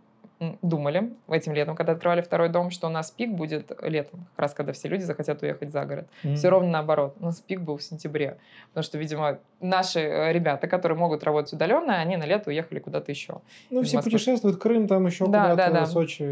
[0.63, 4.55] думали этим летом, когда открывали второй дом, что у нас пик будет летом, как раз
[4.55, 6.09] когда все люди захотят уехать за город.
[6.23, 6.35] Mm-hmm.
[6.37, 7.15] Все ровно наоборот.
[7.21, 8.39] У нас пик был в сентябре.
[8.69, 13.13] Потому что, видимо, наши э, ребята, которые могут работать удаленно, они на лето уехали куда-то
[13.13, 13.41] еще.
[13.69, 14.13] Ну, все Москвы.
[14.13, 15.87] путешествуют, Крым там еще да, куда-то, да, да.
[15.87, 16.23] Сочи.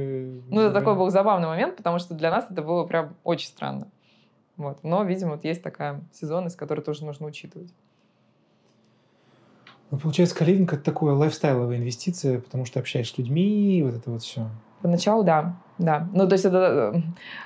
[0.48, 3.88] Ну, это такой был забавный момент, потому что для нас это было прям очень странно.
[4.56, 4.78] Вот.
[4.82, 7.72] Но, видимо, вот есть такая сезонность, которую тоже нужно учитывать.
[9.90, 14.22] Ну, получается, каливинг– это такое лайфстайловая инвестиция, потому что общаешься с людьми, вот это вот
[14.22, 14.48] все.
[14.82, 15.56] Поначалу, да.
[15.78, 17.00] Да, ну то есть это э,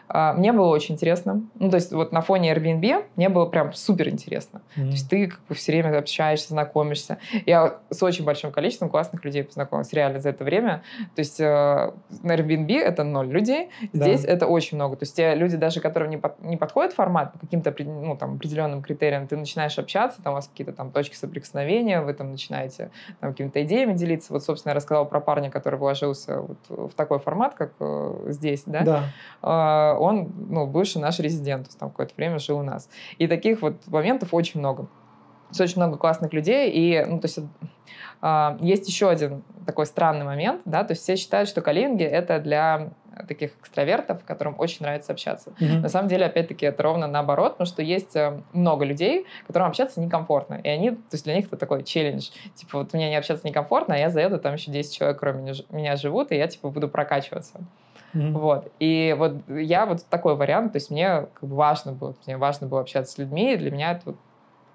[0.08, 1.42] а, мне было очень интересно.
[1.58, 4.62] Ну то есть вот на фоне Airbnb мне было прям супер интересно.
[4.76, 4.84] Mm-hmm.
[4.84, 7.18] То есть ты как бы все время общаешься, знакомишься.
[7.46, 10.82] Я с очень большим количеством классных людей познакомилась реально за это время.
[11.14, 14.32] То есть э, на Airbnb это ноль людей, здесь да.
[14.32, 14.96] это очень много.
[14.96, 18.34] То есть те люди даже, которым не, под, не подходит формат по каким-то ну, там,
[18.34, 22.90] определенным критериям, ты начинаешь общаться, там у вас какие-то там точки соприкосновения, вы там начинаете
[23.20, 24.32] там, какими-то идеями делиться.
[24.32, 28.62] Вот, собственно, я рассказала про парня, который вложился вот в такой формат, как э, здесь,
[28.66, 29.04] да, да.
[29.42, 32.88] А, он, ну, бывший наш резидент, там какое-то время жил у нас.
[33.18, 34.84] И таких вот моментов очень много.
[34.84, 37.38] То есть очень много классных людей, и, ну, то есть
[38.22, 42.38] а, есть еще один такой странный момент, да, то есть все считают, что каливинги— это
[42.38, 42.90] для
[43.28, 45.52] таких экстравертов, которым очень нравится общаться.
[45.60, 45.82] Мгм.
[45.82, 50.00] На самом деле, опять-таки, это ровно наоборот, потому что есть э, много людей, которым общаться
[50.00, 50.54] некомфортно.
[50.62, 52.30] И они, то есть для них это такой челлендж.
[52.54, 55.96] Типа, вот мне не общаться некомфортно, а я заеду, там еще 10 человек, кроме меня
[55.96, 57.60] живут, и я, типа, буду прокачиваться.
[58.12, 58.32] Мгм.
[58.34, 58.72] Вот.
[58.78, 62.66] И вот я вот такой вариант, то есть мне как бы важно было, мне важно
[62.66, 64.20] было общаться с людьми, и для меня это вот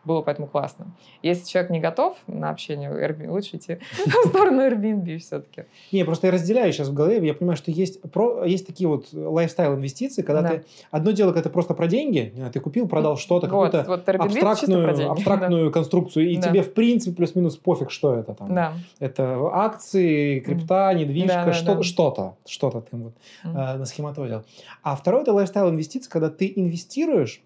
[0.07, 0.87] было поэтому классно.
[1.21, 3.77] Если человек не готов на общение, Airbnb, лучше идти
[4.25, 5.65] в сторону Airbnb все-таки.
[5.91, 9.07] Не, просто я разделяю сейчас в голове, я понимаю, что есть, про, есть такие вот
[9.13, 10.47] lifestyle инвестиции, когда Да.
[10.49, 10.65] ты...
[10.89, 15.11] Одно дело, когда это просто про деньги, ты купил, продал что-то, Вот, какую-то вот абстрактную,
[15.11, 16.49] абстрактную конструкцию, и Да.
[16.49, 18.55] тебе, в принципе, плюс-минус пофиг, что это там.
[18.55, 18.73] Да.
[18.99, 21.83] Это акции, крипта, недвижка, Да, да, что, да.
[21.83, 23.57] что-то, что-то ты вот Мгм.
[23.57, 24.43] э, насхематозил.
[24.83, 27.41] А второе это lifestyle инвестиции, когда ты инвестируешь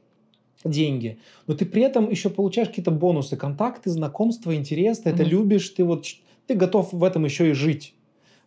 [0.63, 5.69] деньги, но ты при этом еще получаешь какие-то бонусы, контакты, знакомства, интересы, ты это любишь,
[5.69, 6.05] ты вот
[6.47, 7.95] ты готов в этом еще и жить.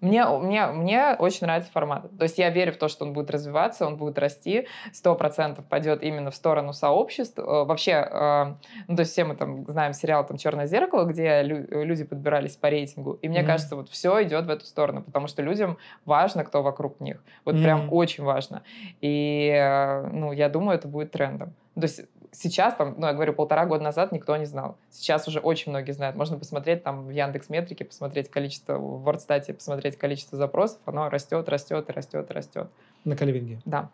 [0.01, 2.11] Мне, мне, мне очень нравится формат.
[2.19, 5.65] То есть я верю в то, что он будет развиваться, он будет расти, сто процентов
[5.67, 7.39] пойдет именно в сторону сообществ.
[7.39, 8.45] Э, Вообще, э,
[8.89, 12.57] ну, то есть все мы там знаем сериал там «Черное зеркало», где лю- люди подбирались
[12.57, 13.13] по рейтингу.
[13.23, 13.47] И мне Мгм.
[13.47, 17.25] кажется, вот все идет в эту сторону, потому что людям важно, кто вокруг них.
[17.47, 17.63] Вот Мгм.
[17.65, 18.63] прям очень важно.
[19.01, 21.55] И, э, ну, я думаю, это будет трендом.
[21.75, 24.77] То есть сейчас, там, ну, я говорю, полтора года назад никто не знал.
[24.91, 26.17] Сейчас уже очень многие знают.
[26.17, 30.81] Можно посмотреть там в Яндекс Метрике, посмотреть количество, в WordStat, посмотреть количество запросов.
[30.87, 32.69] Оно растет, растет, и растет, растет.
[33.05, 33.61] На каливинге.
[33.65, 33.91] Да.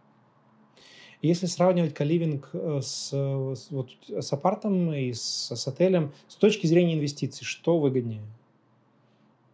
[1.23, 6.67] Если сравнивать каливинг э, с, э, вот, с апартом и с, с отелем с точки
[6.67, 8.23] зрения инвестиций, что выгоднее?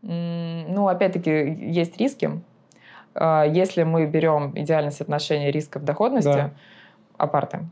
[0.02, 2.40] Ну, опять-таки, есть риски.
[3.14, 6.54] А, Если мы берем идеальное соотношение рисков доходности, Да.
[7.16, 7.66] апарты.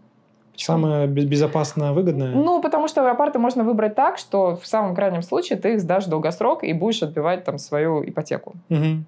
[0.57, 2.33] Самое бе- безопасно выгодное?
[2.33, 6.05] Ну, потому что апарты можно выбрать так, что в самом крайнем случае ты их сдашь
[6.07, 8.55] долгосрок и будешь отбивать там свою ипотеку.
[8.69, 9.05] Мгм.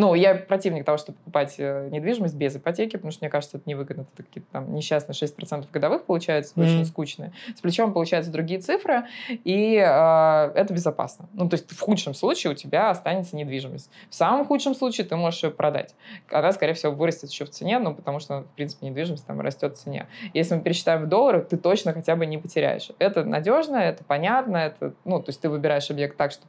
[0.00, 3.68] Ну, я противник того, чтобы покупать э, недвижимость без ипотеки, потому что, мне кажется, это
[3.68, 4.06] невыгодно.
[4.14, 6.64] Это какие-то там несчастные 6% годовых получается, Мгм.
[6.66, 7.32] очень скучные.
[7.54, 11.28] С плечом получаются другие цифры, и э, это безопасно.
[11.34, 13.90] Ну, то есть в худшем случае у тебя останется недвижимость.
[14.08, 15.94] В самом худшем случае ты можешь ее продать.
[16.30, 19.74] Она, скорее всего, вырастет еще в цене, ну, потому что, в принципе, недвижимость там растет
[19.74, 20.06] в цене.
[20.32, 22.90] Если мы пересчитаем в доллары, ты точно хотя бы не потеряешь.
[22.98, 26.46] Это надежно, это понятно, это, ну, то есть ты выбираешь объект так, чтобы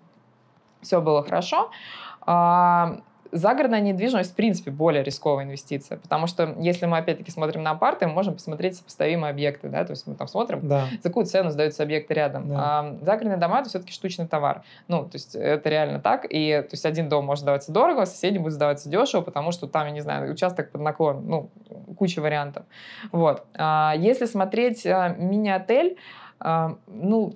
[0.82, 1.70] все было хорошо.
[2.22, 3.02] А,
[3.32, 8.08] Загородная недвижимость, в принципе, более рисковая инвестиция, потому что если мы, опять-таки, смотрим на апарты,
[8.08, 10.88] мы можем посмотреть сопоставимые объекты, да, то есть мы там смотрим, Да.
[11.02, 12.50] за какую цену сдаются объекты рядом.
[12.50, 12.56] Да.
[12.60, 14.64] А загородные дома— это все-таки штучный товар.
[14.88, 18.40] Ну, то есть это реально так, и то есть один дом может сдаваться дорого, соседний
[18.40, 21.50] будет сдаваться дешево, потому что там, я не знаю, участок под наклон, ну,
[21.98, 22.66] куча вариантов.
[23.12, 23.46] Вот.
[23.58, 25.98] А если смотреть а, мини-отель,
[26.40, 27.36] а, ну,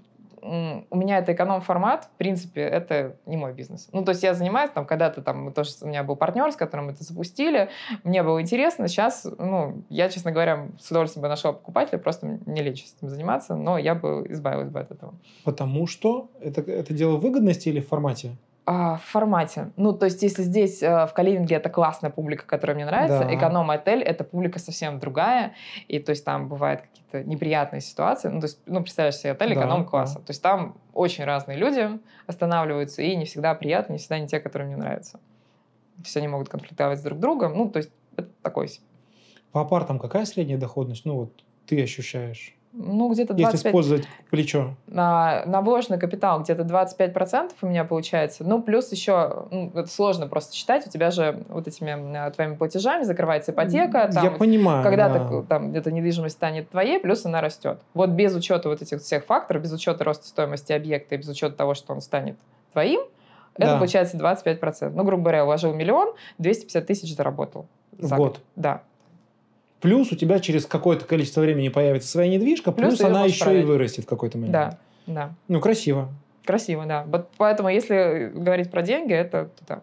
[0.89, 3.89] у меня это эконом-формат, в принципе, это не мой бизнес.
[3.91, 6.89] Ну, то есть я занимаюсь там когда-то, там, тоже, у меня был партнер, с которым
[6.89, 7.69] это запустили,
[8.03, 12.61] мне было интересно, сейчас, ну, я, честно говоря, с удовольствием бы нашел покупателя, просто не
[12.61, 15.15] лечь этим заниматься, но я бы избавилась бы от этого.
[15.43, 18.35] Потому что это, это дело выгодности или в формате?
[18.67, 19.71] А, в формате.
[19.77, 23.35] Ну, то есть, если здесь э, в каливинге это классная публика, которая мне нравится, Да.
[23.35, 25.53] эконом-отель это публика совсем другая,
[25.87, 28.29] и то есть там бывают какие-то неприятные ситуации.
[28.29, 30.15] Ну, то есть, ну, представляешь себе отель эконом-класса.
[30.19, 30.25] да.
[30.25, 34.39] То есть там очень разные люди останавливаются, и не всегда приятно, не всегда не те,
[34.39, 35.19] которые мне нравятся.
[35.99, 37.55] Есть они могут конфликтовать с друг другом.
[37.55, 38.85] Ну, то есть это такой себе.
[39.51, 41.05] По апартам какая средняя доходность?
[41.05, 42.54] Ну, вот ты ощущаешь.
[42.77, 43.71] Ну, где-то Если 25...
[43.71, 44.75] использовать плечо.
[44.87, 48.43] на, на вложенный капитал где-то 25% у меня получается.
[48.43, 52.55] Ну, плюс еще, ну, это сложно просто считать, у тебя же вот этими э, твоими
[52.55, 54.83] платежами закрывается ипотека, там, Я понимаю.
[54.83, 55.41] когда да.
[55.47, 57.79] там эта недвижимость станет твоей, плюс она растет.
[57.93, 61.55] Вот без учета вот этих всех факторов, без учета роста стоимости объекта и без учета
[61.55, 62.35] того, что он станет
[62.73, 63.01] твоим,
[63.55, 63.77] это Да.
[63.77, 64.91] получается 25%.
[64.93, 67.67] Ну, грубо говоря, вложил миллион, 250 тысяч заработал.
[67.93, 68.41] В за год.
[68.57, 68.81] Да.
[69.81, 73.61] Плюс у тебя через какое-то количество времени появится своя недвижка, Плюс плюс, она еще продать.
[73.61, 74.53] и вырастет в какой-то момент.
[74.53, 75.35] Да, да.
[75.47, 76.09] Ну, красиво.
[76.45, 77.03] Красиво, да.
[77.07, 79.81] Вот поэтому, если говорить про деньги, это да.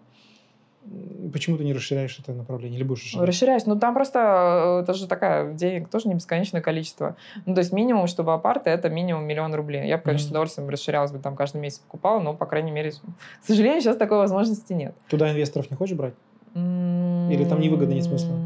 [0.85, 2.79] М, Почему ты не расширяешь это направление?
[2.79, 3.29] Или будешь расширять?
[3.29, 3.67] Расширяюсь.
[3.67, 7.17] Ну, там просто, э, это же такая, денег тоже не бесконечное количество.
[7.47, 9.87] Ну, то есть минимум, чтобы апарты, это минимум миллион рублей.
[9.89, 10.33] Я бы, конечно, с Мгм.
[10.33, 14.19] удовольствием расширялась бы, там каждый месяц покупала, но, по крайней мере, к сожалению, сейчас такой
[14.19, 14.95] возможности нет.
[15.09, 16.15] Туда инвесторов не хочешь брать?
[16.55, 18.37] Или там невыгодно, нет смысла?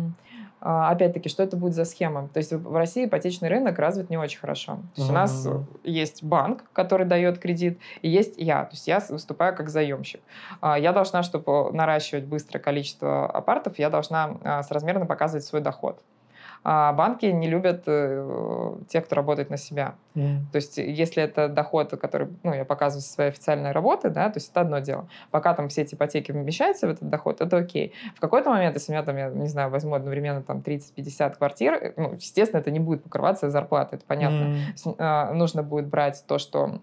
[0.69, 2.27] А, Опять-таки, что это будет за схема?
[2.35, 4.79] То есть в России ипотечный рынок развит не очень хорошо.
[4.97, 5.47] То есть у нас
[5.85, 8.65] есть банк, который дает кредит, и есть я.
[8.65, 10.21] То есть я с- выступаю как заемщик.
[10.61, 16.03] А, Я должна, чтобы наращивать быстрое количество апартов, я должна а, соразмерно показывать свой доход.
[16.69, 19.95] А банки не любят э, тех, кто работает на себя.
[20.15, 20.49] Мгм.
[20.51, 24.39] То есть, если это доход, который, ну, я показываю со своей официальной работы, да, то
[24.39, 25.09] есть это одно дело.
[25.31, 27.95] Пока там все эти ипотеки вмещаются в этот доход, это окей.
[28.17, 31.75] В какой-то момент, если у меня там, я не знаю, возьму одновременно там 30-50 квартир,
[31.75, 34.57] э, ну, естественно, это не будет покрываться зарплатой, это понятно.
[34.75, 36.81] С- а, нужно будет брать то, что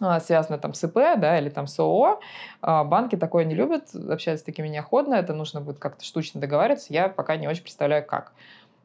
[0.00, 2.20] а, связано там с ИП, да, или там с ООО.
[2.62, 6.86] А, Банки такое не любят, общаются с такими неохотно, это нужно будет как-то штучно договариваться.
[6.90, 8.32] Я пока не очень представляю, как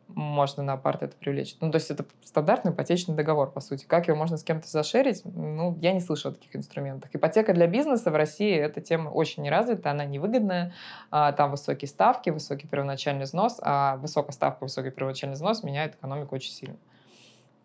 [0.08, 1.56] можно на апарт это привлечь.
[1.62, 3.86] Ну, то есть это стандартный ипотечный договор, по сути.
[3.86, 5.22] Как его можно с кем-то зашерить?
[5.26, 7.10] Ну, я не слышала о таких инструментах.
[7.14, 10.74] Ипотека для бизнеса в России эта тема очень не развита, она невыгодная.
[11.12, 16.36] А, Там высокие ставки, высокий первоначальный взнос, а высокая ставка, высокий первоначальный взнос меняет экономику
[16.36, 16.78] очень сильно.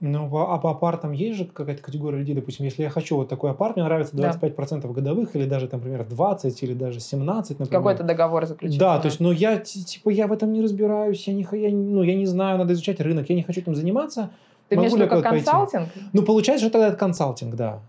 [0.01, 3.51] Ну, а по апартам есть же какая-то категория людей, допустим, если я хочу вот такой
[3.51, 4.31] апарт, мне нравится Да.
[4.31, 7.81] 25% годовых, или даже, там, например, 20, или даже 17, например.
[7.81, 8.79] Какой-то договор заключить.
[8.79, 12.03] Да, то есть, ну, я, типа, я в этом не разбираюсь, я не, я, ну,
[12.03, 14.31] я не знаю, надо изучать рынок, я не хочу этим заниматься.
[14.71, 15.45] Ты имеешь в виду как куда-то пойти?
[15.45, 15.89] консалтинг?
[16.15, 17.81] Ну, получается, что тогда это консалтинг, да.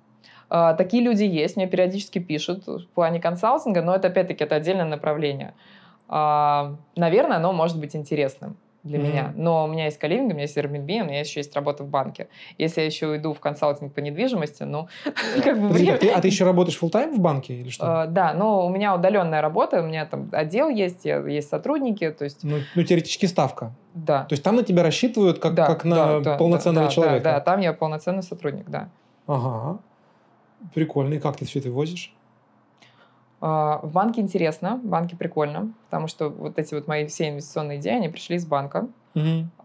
[0.49, 4.85] А, Такие люди есть, мне периодически пишут в плане консалтинга, но это опять-таки это отдельное
[4.85, 5.53] направление.
[6.09, 9.07] А, Наверное, оно может быть интересным для Мгм.
[9.09, 9.33] меня.
[9.35, 11.87] Но у меня есть каливинг, у меня есть Airbnb, у меня еще есть работа в
[11.87, 12.27] банке.
[12.57, 14.87] Если я еще уйду в консалтинг по недвижимости, ну,
[15.43, 15.95] как бы Подожди, время...
[15.95, 18.01] а, ты, а еще работаешь full-time в банке или что?
[18.01, 22.23] А, Да, но у меня удаленная работа, у меня там отдел есть, есть сотрудники, то
[22.23, 23.71] есть, Ну, ну, теоретически ставка.
[23.93, 24.23] да.
[24.23, 26.95] То есть там на тебя рассчитывают как, Да, как на да, да, полноценного да, да,
[26.95, 27.23] человека.
[27.23, 28.89] Да, там я полноценный сотрудник, да.
[29.27, 29.77] Ага.
[30.73, 31.15] Прикольно.
[31.15, 32.13] И как ты все это возишь?
[33.41, 37.79] А, В банке интересно, в банке прикольно, потому что вот эти вот мои все инвестиционные
[37.79, 38.87] идеи, они пришли из банка.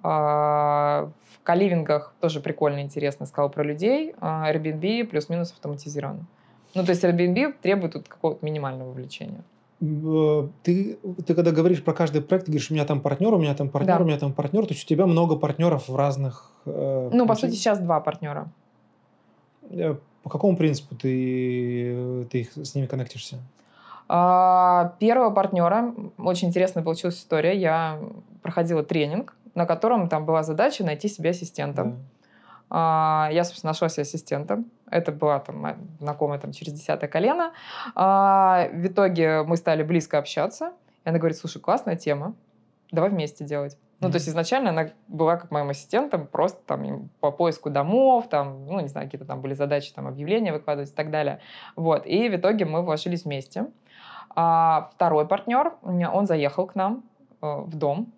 [0.03, 4.15] А, В каливингах тоже прикольно, интересно, сказал про людей.
[4.21, 6.27] А, Airbnb плюс-минус автоматизирован.
[6.75, 9.43] Ну, то есть Airbnb требует тут какого-то минимального вовлечения.
[9.81, 13.39] Э, Ты, ты когда говоришь про каждый проект, ты говоришь, у меня там партнер, у
[13.39, 14.03] меня там партнер, Да.
[14.05, 16.51] у меня там партнер, то есть у тебя много партнеров в разных...
[16.65, 18.49] э, Ну, по сути, сейчас два партнера.
[19.71, 23.37] Э, По какому принципу ты, ты их, с ними коннектишься?
[24.09, 27.99] А, Первого партнера, очень интересная получилась история, я
[28.42, 31.85] проходила тренинг, на котором там была задача найти себе ассистента.
[31.85, 31.97] Да.
[32.71, 34.62] А, Я, собственно, нашла себе ассистента.
[34.90, 37.53] Это была там знакомая там, через десятое колено.
[37.95, 40.73] А, В итоге мы стали близко общаться.
[41.05, 42.35] И она говорит, слушай, классная тема,
[42.90, 43.77] давай вместе делать.
[44.01, 48.66] Ну, то есть изначально она была как моим ассистентом, просто там по поиску домов, там,
[48.66, 51.40] ну, не знаю, какие-то там были задачи, там, объявления выкладывать и так далее.
[51.77, 53.66] Вот, и в итоге мы вложились вместе.
[54.35, 57.05] А второй партнер, он заехал к нам
[57.43, 58.12] э, в дом,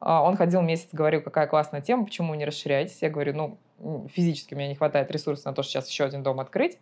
[0.00, 3.02] а, Он ходил месяц, говорил, какая классная тема, почему не расширяетесь?
[3.02, 6.22] Я говорю, ну, физически у меня не хватает ресурсов на то, что сейчас еще один
[6.22, 6.78] дом открыть.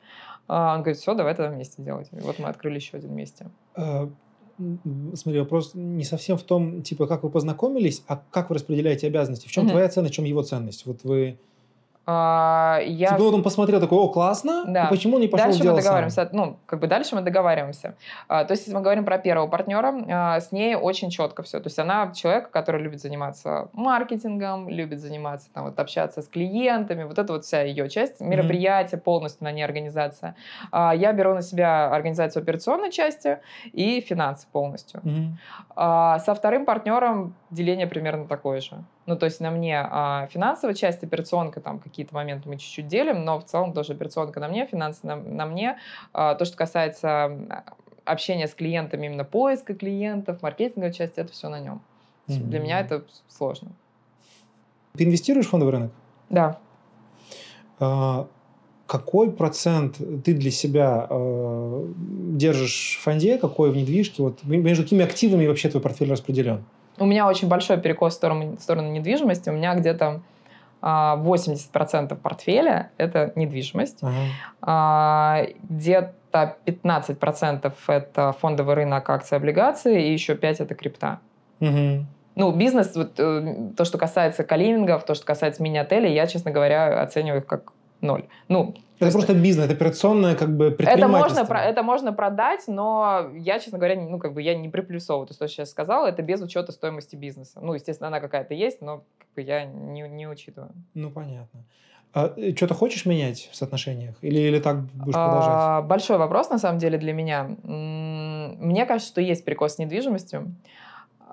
[0.49, 2.09] А, Он говорит, все, давай тогда вместе делать.
[2.13, 3.49] И вот мы открыли еще один вместе.
[3.77, 4.09] Э,
[5.15, 9.49] Смотри, вопрос не совсем в том, типа, как вы познакомились, а как вы распределяете обязанности.
[9.49, 9.73] В чем Мгм.
[9.73, 10.87] твоя ценность, в чем его ценность?
[10.87, 11.39] Вот вы...
[12.09, 13.09] А, Я...
[13.09, 14.85] Типа, вот он посмотрел такой, о, классно, Да.
[14.87, 15.91] и почему не пошел Дальше мы делать сам?
[15.91, 17.97] договариваемся, ну, как бы дальше мы договариваемся.
[18.29, 21.59] А, То есть, если мы говорим про первого партнера, а, с ней очень четко все.
[21.59, 27.03] То есть, она человек, который любит заниматься маркетингом, любит заниматься, там, вот, общаться с клиентами,
[27.03, 30.37] вот это вот вся ее часть, мероприятие полностью на ней организация.
[30.71, 33.39] А, Я беру на себя организацию операционной части
[33.73, 35.03] и финансы полностью.
[35.75, 38.77] А со вторым партнером деление примерно такое же.
[39.07, 43.25] Ну, то есть на мне а, финансовая часть, операционка, там какие-то моменты мы чуть-чуть делим,
[43.25, 45.79] но в целом тоже операционка на мне, финансы на, на мне.
[46.13, 47.65] А, то, что касается
[48.05, 51.81] общения с клиентами, именно поиска клиентов, маркетинговой части, это все на нем.
[52.27, 52.65] Для Мгм.
[52.65, 53.71] меня это сложно.
[54.97, 55.93] Ты инвестируешь в фондовый рынок?
[56.29, 56.59] Да.
[57.79, 58.27] А,
[58.87, 64.23] Какой процент ты для себя э, держишь в фонде, какой в недвижке?
[64.23, 66.65] Вот между какими активами вообще твой портфель распределен?
[66.99, 69.51] У меня очень большой перекос в сторону, в сторону недвижимости.
[69.51, 70.21] У меня где-то
[70.81, 74.01] а, 80% портфеля– это недвижимость.
[74.63, 81.21] А, Где-то 15% это фондовый рынок акций, облигации, и еще 5% это крипта.
[81.61, 82.07] Мгм.
[82.35, 87.01] Ну, бизнес, вот, э, то, что касается калинингов, то, что касается мини-отелей, я, честно говоря,
[87.01, 88.27] оцениваю их как ноль.
[88.49, 91.41] Ну, Это просто бизнес, это операционное как бы это предпринимательство.
[91.41, 95.27] можно, про- это можно продать, но я, честно говоря, ну, как бы я не приплюсовываю
[95.27, 97.61] то, что я сейчас сказала, это без учета стоимости бизнеса.
[97.61, 100.71] Ну, естественно, она какая-то есть, но как бы я не, не учитываю.
[100.95, 101.65] Ну, понятно.
[102.15, 104.15] А, что-то хочешь менять в соотношениях?
[104.23, 105.53] Или, или так будешь продолжать?
[105.55, 107.51] А, Большой вопрос, на самом деле, для меня.
[107.63, 110.55] Мне кажется, что есть прикос с недвижимостью.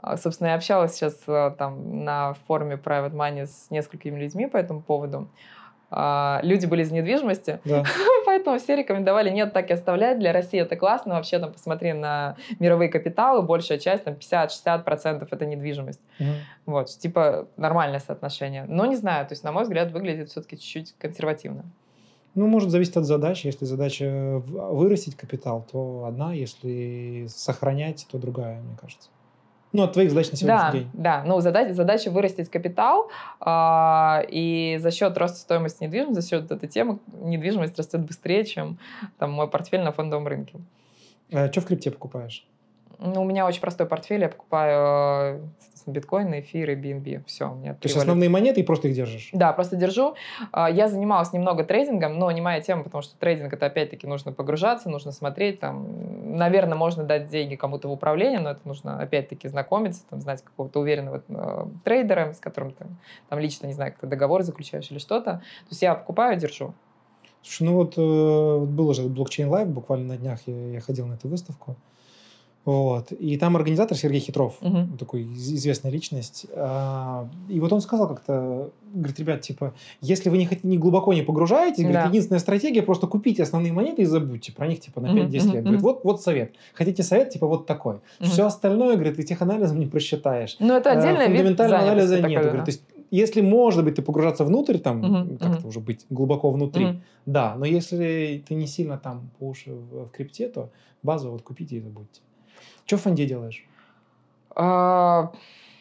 [0.02, 4.58] А, Собственно, я общалась сейчас а, там на форуме Private Money с несколькими людьми по
[4.58, 5.30] этому поводу.
[5.96, 7.84] А, Люди были из недвижимости, Да.
[8.26, 10.18] поэтому все рекомендовали, нет, так и оставлять.
[10.20, 11.16] Для России это классно.
[11.16, 16.02] Вообще, там, посмотри на мировые капиталы, большая часть, там, 50-60% это недвижимость.
[16.20, 16.30] Угу.
[16.66, 18.66] Вот, типа, нормальное соотношение.
[18.68, 21.64] Но не знаю, то есть, на мой взгляд, выглядит все-таки чуть-чуть консервативно.
[22.36, 23.46] Ну, может зависеть от задачи.
[23.46, 29.10] Если задача вырастить капитал, то одна, если сохранять, то другая, мне кажется.
[29.74, 30.90] Ну, от твоих задач на сегодняшний да, день.
[30.94, 33.10] Да, ну, задача, задача вырастить капитал,
[33.42, 38.78] э, и за счет роста стоимости недвижимости, за счет этой темы недвижимость растет быстрее, чем
[39.18, 40.60] там, мой портфель на фондовом рынке.
[41.32, 42.46] А что в крипте покупаешь?
[43.00, 45.50] Ну, у меня очень простой портфель, я покупаю
[45.92, 47.24] биткоины, эфиры, BNB.
[47.26, 49.30] Все, у меня То есть основные монеты и просто их держишь?
[49.34, 50.16] Да, просто держу.
[50.52, 54.32] А, я занималась немного трейдингом, но не моя тема, потому что трейдинг это опять-таки нужно
[54.32, 55.60] погружаться, нужно смотреть.
[55.60, 60.42] Там, наверное, можно дать деньги кому-то в управление, но это нужно опять-таки знакомиться, там, знать
[60.44, 62.86] какого-то уверенного э, трейдера, с которым ты
[63.30, 65.32] там лично, не знаю, как ты договор заключаешь или что-то.
[65.34, 66.74] То есть я покупаю, держу.
[67.42, 71.16] Слушай, ну вот э, был уже Blockchain Life, буквально на днях я, я ходил на
[71.16, 71.76] эту выставку.
[72.66, 73.12] Вот.
[73.12, 74.98] И там организатор Сергей Хитров, угу.
[74.98, 76.46] такой известная личность.
[76.56, 81.24] А, и вот он сказал как-то, говорит, ребят, типа, если вы не, не глубоко не
[81.24, 82.08] погружаетесь, говорит, да.
[82.08, 85.36] единственная стратегия, просто купите основные монеты и забудьте про них, типа, на 5-10 угу, лет.
[85.36, 85.62] Угу.
[85.62, 86.54] Говорит, вот, вот совет.
[86.74, 87.96] Хотите совет, типа, вот такой.
[87.96, 88.30] Угу.
[88.30, 90.56] Все остальное, говорит, ты теханализом не просчитаешь.
[90.60, 92.22] Ну, это отдельно Фундаментального анализа нет.
[92.22, 95.68] Такой, говорит, то есть, если, может быть, ты погружаться внутрь, там, угу, как-то угу.
[95.68, 96.96] уже быть глубоко внутри, угу.
[97.26, 100.70] да, но если ты не сильно там по уши в, в крипте, то
[101.04, 102.22] базу вот купите и забудьте.
[102.86, 103.66] Что в фонде делаешь?
[104.56, 105.32] А,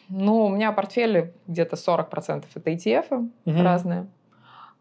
[0.09, 3.61] ну, у меня портфель где-то 40% это ETF угу.
[3.61, 4.07] разные,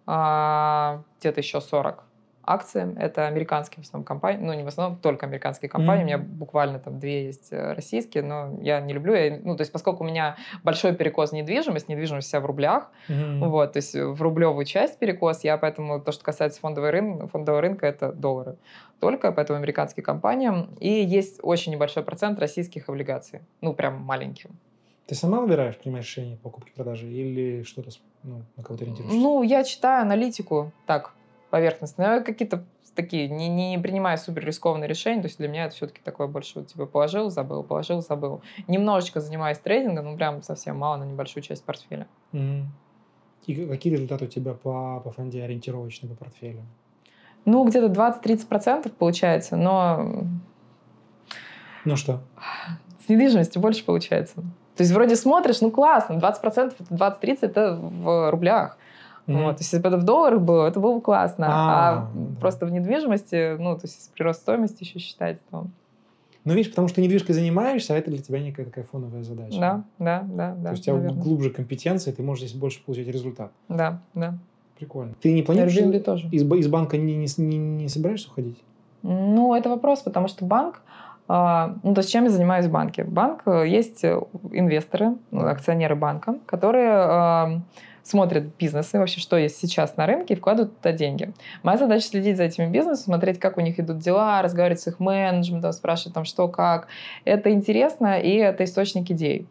[0.06, 2.04] а, где-то еще 40
[2.44, 2.94] акции.
[2.98, 6.02] Это американские в основном компании, ну не в основном, только американские компании.
[6.02, 6.16] Mm-hmm.
[6.16, 9.14] У меня буквально там две есть э, российские, но я не люблю.
[9.14, 13.48] Я, ну, то есть поскольку у меня большой перекос недвижимость, недвижимость вся в рублях, mm-hmm.
[13.48, 17.60] вот, то есть в рублевую часть перекос, я поэтому, то, что касается фондового рынка, фондового
[17.60, 18.56] рынка, это доллары
[19.00, 20.52] только, поэтому американские компании.
[20.78, 24.48] И есть очень небольшой процент российских облигаций, ну прям маленький.
[25.06, 27.90] Ты сама выбираешь, принимаешь решение покупки-продажи или что-то
[28.22, 29.18] ну, на кого-то ориентируешься?
[29.18, 31.12] Ну, я читаю аналитику так,
[31.52, 32.04] поверхностно.
[32.04, 35.74] Но я какие-то такие, не, не принимая супер рискованные решения, то есть для меня это
[35.74, 38.40] все-таки такое больше, вот, типа, положил, забыл, положил, забыл.
[38.68, 42.06] Немножечко занимаюсь трейдингом, ну, прям совсем мало, на небольшую часть портфеля.
[42.32, 42.62] Mm-hmm.
[43.46, 46.62] И какие результаты у тебя по, по фонде ориентировочно по портфелю?
[47.44, 50.24] Ну, где-то 20-30% получается, но...
[51.84, 52.22] Ну что?
[53.04, 54.36] С недвижимостью больше получается.
[54.76, 58.78] То есть вроде смотришь, ну классно, 20%, 20-30% это в рублях.
[59.26, 59.42] Mm-hmm.
[59.44, 61.46] Вот, то есть, если бы это в долларах было, это было бы классно.
[61.48, 62.10] А, а
[62.40, 65.66] просто в недвижимости, ну, то есть, прирост стоимости еще считать, то...
[66.44, 69.60] Ну, видишь, потому что недвижкой занимаешься, а это для тебя некая такая фоновая задача.
[69.60, 70.54] Да, да, да.
[70.56, 71.22] да то есть, у тебя наверное.
[71.22, 73.52] глубже компетенции, ты можешь здесь больше получать результат.
[73.68, 74.38] Да, да.
[74.76, 75.14] Прикольно.
[75.20, 76.28] Ты не планируешь Airbnb тоже.
[76.32, 78.60] Из, из банка не, не, не, не собираешься уходить?
[79.02, 80.82] Ну, это вопрос, потому что банк,
[81.28, 83.04] а, ну, то есть чем я занимаюсь в банке?
[83.04, 84.20] Банк, э, есть э,
[84.50, 87.60] инвесторы, акционеры банка, которые а,
[88.02, 91.32] смотрят бизнесы, вообще, что есть сейчас на рынке, и вкладывают туда деньги.
[91.62, 95.00] Моя задача следить за этими бизнесами, смотреть, как у них идут дела, разговаривать с их
[95.00, 96.88] менеджментом, спрашивать там, что, как.
[97.24, 99.46] Это интересно, и это источник идей.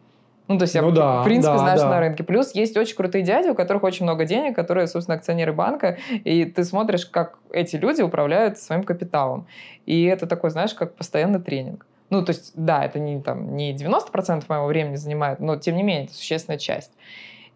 [0.48, 1.88] Ну, то есть я, ну, да, в принципе, да, знаешь да.
[1.88, 2.24] на рынке.
[2.24, 6.44] Плюс есть очень крутые дяди, у которых очень много денег, которые, собственно, акционеры банка, и
[6.44, 9.46] ты смотришь, как эти люди управляют своим капиталом.
[9.86, 11.86] И это такой, знаешь, как постоянный тренинг.
[12.10, 15.82] Ну, то есть, да, это не, там, не 90% моего времени занимает, но, тем не
[15.82, 16.90] менее, это существенная часть.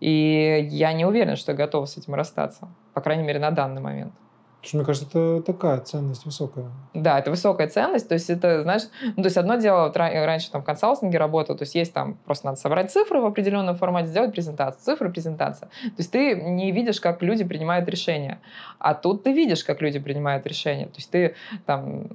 [0.01, 2.68] И я не уверена, что готова с этим расстаться.
[2.94, 4.12] По крайней мере, на данный момент.
[4.62, 6.70] Что, мне кажется, это такая ценность высокая.
[6.92, 8.09] Да, это высокая ценность.
[8.09, 8.82] То есть это, знаешь,
[9.16, 12.18] ну, то есть одно дело, вот раньше там в консалтинге работал, то есть есть там,
[12.24, 15.68] просто надо собрать цифры в определенном формате, сделать презентацию, цифры, презентация.
[15.68, 18.40] То есть ты не видишь, как люди принимают решения.
[18.80, 20.86] А тут ты видишь, как люди принимают решения.
[20.86, 22.09] То есть ты там,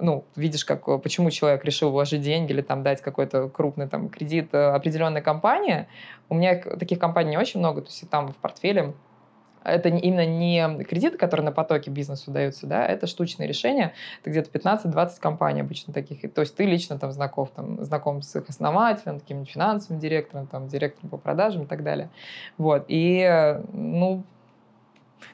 [0.00, 4.48] ну, видишь, как, почему человек решил вложить деньги или там дать какой-то крупный там кредит
[4.52, 5.86] э, определенной компании.
[6.28, 8.94] У меня таких компаний не очень много, то есть там в портфеле
[9.64, 13.92] это именно не кредиты, которые на потоке бизнесу даются, да, это штучные решения.
[14.20, 16.32] Это где-то 15-20 компаний обычно таких.
[16.32, 20.68] То есть ты лично там знаком, там, знаком с их основателем, таким финансовым директором, там,
[20.68, 22.10] директором по продажам и так далее.
[22.58, 22.84] Вот.
[22.88, 24.24] И, ну,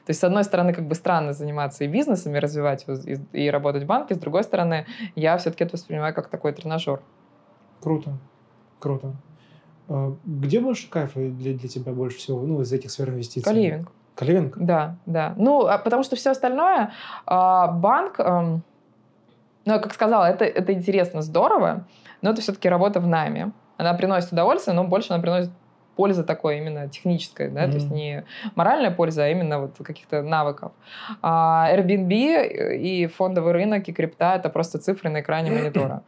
[0.05, 2.97] то есть, с одной стороны, как бы странно заниматься и бизнесом, и развивать его,
[3.33, 7.01] и, и работать в банке, с другой стороны, я все-таки это воспринимаю как такой тренажер.
[7.81, 8.17] Круто,
[8.79, 9.15] круто.
[9.87, 13.43] А где больше кайфа для, для тебя больше всего, ну, из этих сфер инвестиций?
[13.43, 13.91] Каливинг.
[14.19, 14.57] Каливинг?
[14.57, 15.33] Да, да.
[15.37, 16.91] Ну, а потому что все остальное,
[17.25, 18.63] а, банк, эм,
[19.63, 21.85] ну, как сказала, это, это интересно, здорово,
[22.21, 23.53] но это все-таки работа в найме.
[23.77, 25.51] Она приносит удовольствие, но больше она приносит
[25.95, 27.69] польза такой именно техническая, да, mm-hmm.
[27.69, 30.73] то есть не моральная польза, а именно вот каких-то навыков.
[31.21, 36.03] А Airbnb и фондовый рынок, и крипта— это просто цифры на экране монитора.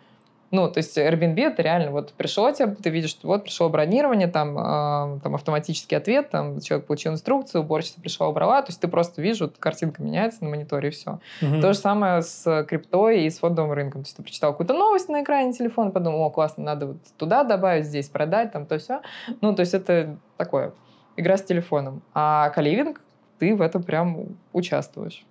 [0.52, 4.28] Ну, то есть Airbnb это реально вот пришло тебе, ты видишь, что вот пришло бронирование,
[4.28, 8.90] там, э, там автоматический ответ, там человек получил инструкцию, уборщица пришла, убрала, то есть ты
[8.90, 11.20] просто видишь, вот картинка меняется на мониторе и все.
[11.42, 11.62] Угу.
[11.62, 14.02] То же самое с криптой и с фондовым рынком.
[14.02, 17.44] То есть ты прочитал какую-то новость на экране телефона, подумал, о, классно, надо вот туда
[17.44, 19.02] добавить, здесь продать, там, то все.
[19.40, 20.74] Ну, то есть это такое,
[21.16, 22.02] игра с телефоном.
[22.14, 23.02] А каливинг,
[23.40, 25.26] ты в этом прям участвуешь.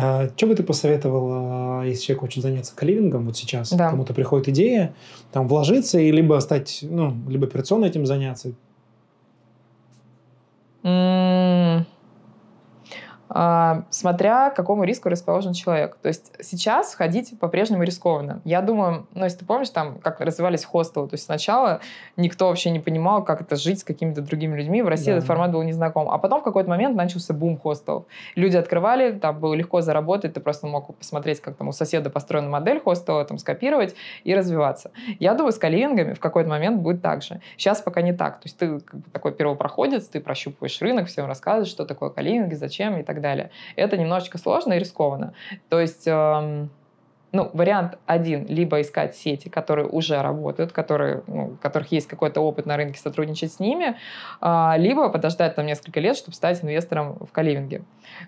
[0.00, 3.72] А, что бы ты посоветовал, если человек хочет заняться каливингом вот сейчас?
[3.72, 3.90] Да.
[3.90, 4.94] Кому-то приходит идея,
[5.32, 8.52] там вложиться и либо стать, ну, либо операционно этим заняться?
[10.84, 10.84] Mm.
[10.84, 11.84] А,
[13.28, 15.96] смотря к какому риску расположен человек.
[16.00, 18.40] То есть сейчас ходить по-прежнему рискованно.
[18.44, 21.80] Я думаю, ну, если ты помнишь, там, как развивались хостелы, то есть сначала
[22.16, 24.82] никто вообще не понимал, как это жить с какими-то другими людьми.
[24.82, 25.16] В России да.
[25.16, 26.10] этот формат был незнаком.
[26.10, 28.04] А потом в какой-то момент начался бум хостелов.
[28.34, 32.48] Люди открывали, там было легко заработать, ты просто мог посмотреть, как там у соседа построена
[32.48, 34.90] модель хостела, там скопировать и развиваться.
[35.18, 37.40] Я думаю, с каливингами в какой-то момент будет так же.
[37.56, 38.40] Сейчас пока не так.
[38.40, 42.54] То есть ты как бы, такой первопроходец, ты прощупываешь рынок, всем рассказываешь, что такое каливинги,
[42.54, 43.50] зачем и так так далее.
[43.76, 45.34] Это немножечко сложно и рискованно.
[45.68, 46.06] То есть...
[46.06, 46.70] Эм,
[47.32, 52.40] ну, вариант один, либо искать сети, которые уже работают, которые, ну, у которых есть какой-то
[52.40, 53.98] опыт на рынке, сотрудничать с ними,
[54.40, 57.82] а, либо подождать там несколько лет, чтобы стать инвестором в каливинге.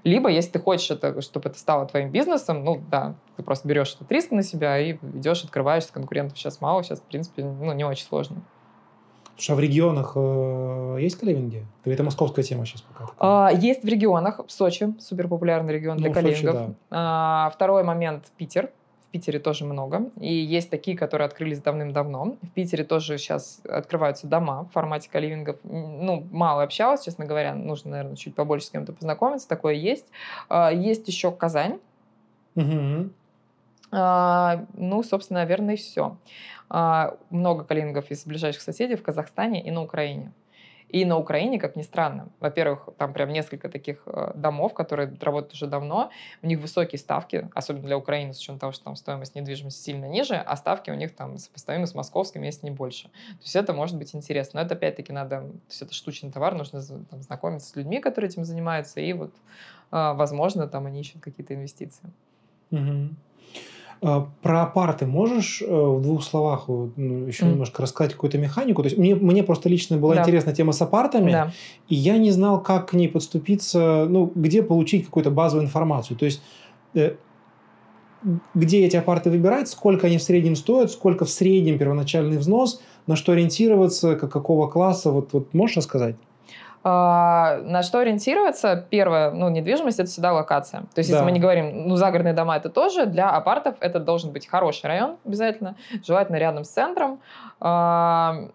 [0.05, 3.95] Либо, если ты хочешь, это, чтобы это стало твоим бизнесом, ну, да, ты просто берешь
[3.95, 7.85] этот риск на себя и идешь, открываешься, конкурентов сейчас мало, сейчас, в принципе, ну, не
[7.85, 8.43] очень сложно.
[9.41, 11.67] Что в регионах э, есть каливинги?
[11.87, 13.11] Или это московская тема сейчас пока?
[13.19, 14.41] А, есть в регионах.
[14.49, 16.55] Сочи, супер популярный регион для ну, каливингов.
[16.55, 16.75] Сочи, да.
[16.91, 18.71] а, второй момент– Питер.
[19.09, 20.11] В Питере тоже много.
[20.21, 22.37] И есть такие, которые открылись давным-давно.
[22.43, 25.57] В Питере тоже сейчас открываются дома в формате каливингов.
[25.65, 27.55] Ну, мало общалась, честно говоря.
[27.55, 29.49] Нужно, наверное, чуть побольше с кем-то познакомиться.
[29.49, 30.07] Такое есть.
[30.51, 31.81] А, есть еще Казань.
[32.57, 33.11] Угу.
[33.93, 36.17] А, ну, собственно, наверное, и все.
[36.71, 40.33] А, много калингов из ближайших соседей в Казахстане и на Украине.
[40.89, 45.53] И на Украине, как ни странно, во-первых, там прям несколько таких э, домов, которые работают
[45.53, 46.11] уже давно,
[46.43, 50.07] у них высокие ставки, особенно для Украины, с учетом того, что там стоимость недвижимости сильно
[50.07, 53.05] ниже, а ставки у них там сопоставимы с московскими, если не больше.
[53.05, 54.61] То есть это может быть интересно.
[54.61, 58.29] Но это опять-таки надо, то есть это штучный товар, нужно там, знакомиться с людьми, которые
[58.29, 59.33] этим занимаются, и вот,
[59.93, 62.11] а, возможно, там они ищут какие-то инвестиции.
[62.73, 63.11] Угу.
[64.03, 67.51] А, про апарты можешь э, в двух словах ну, еще mm.
[67.51, 68.83] немножко рассказать какую-то механику?
[68.83, 70.23] То есть мне, мне просто лично была да.
[70.23, 71.53] интересна тема с апартами, да.
[71.89, 76.17] и я не знал, как к ней подступиться, ну, где получить какую-то базовую информацию.
[76.17, 76.41] То есть
[76.95, 77.17] э,
[78.55, 83.17] где эти апарты выбирать, сколько они в среднем стоят, сколько в среднем первоначальный взнос, на
[83.17, 86.17] что ориентироваться, как, какого класса, вот, вот можешь рассказать?
[86.83, 88.87] А, на что ориентироваться?
[88.91, 90.83] Первое, ну, недвижимость– это всегда локация.
[90.95, 91.17] То есть, да.
[91.17, 94.87] если мы не говорим, ну, загородные дома– это тоже, для апартов это должен быть хороший
[94.87, 95.77] район обязательно,
[96.07, 97.21] желательно рядом с центром.
[97.61, 98.49] А,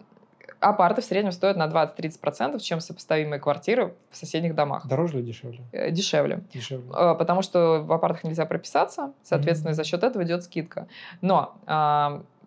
[0.60, 4.86] апарты в среднем стоят на 20-30%, чем сопоставимые квартиры в соседних домах.
[4.86, 5.60] Дороже или дешевле?
[5.72, 6.40] Э, дешевле.
[6.52, 6.90] Дешевле.
[6.92, 9.74] А, потому что в апартах нельзя прописаться, соответственно, mm-hmm.
[9.76, 10.88] за счет этого идет скидка.
[11.20, 11.54] Но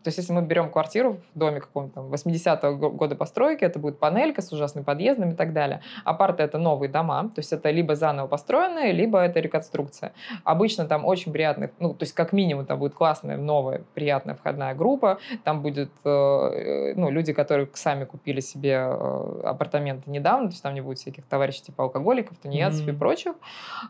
[0.04, 4.00] то есть, если мы берем квартиру в доме каком-то там 80-го года постройки, это будет
[4.00, 5.82] панелька с ужасным подъездом и так далее.
[6.06, 10.14] Апарты— это новые дома, то есть это либо заново построенные, либо это реконструкция.
[10.46, 14.74] Обычно там очень приятный, ну, то есть как минимум там будет классная, новая, приятная входная
[14.74, 20.64] группа, там будет, э, ну, люди, которые сами купили себе э, апартаменты недавно, то есть
[20.64, 22.96] там не будет всяких товарищей типа алкоголиков, тунеядцев mm-hmm.
[22.96, 23.34] и прочих.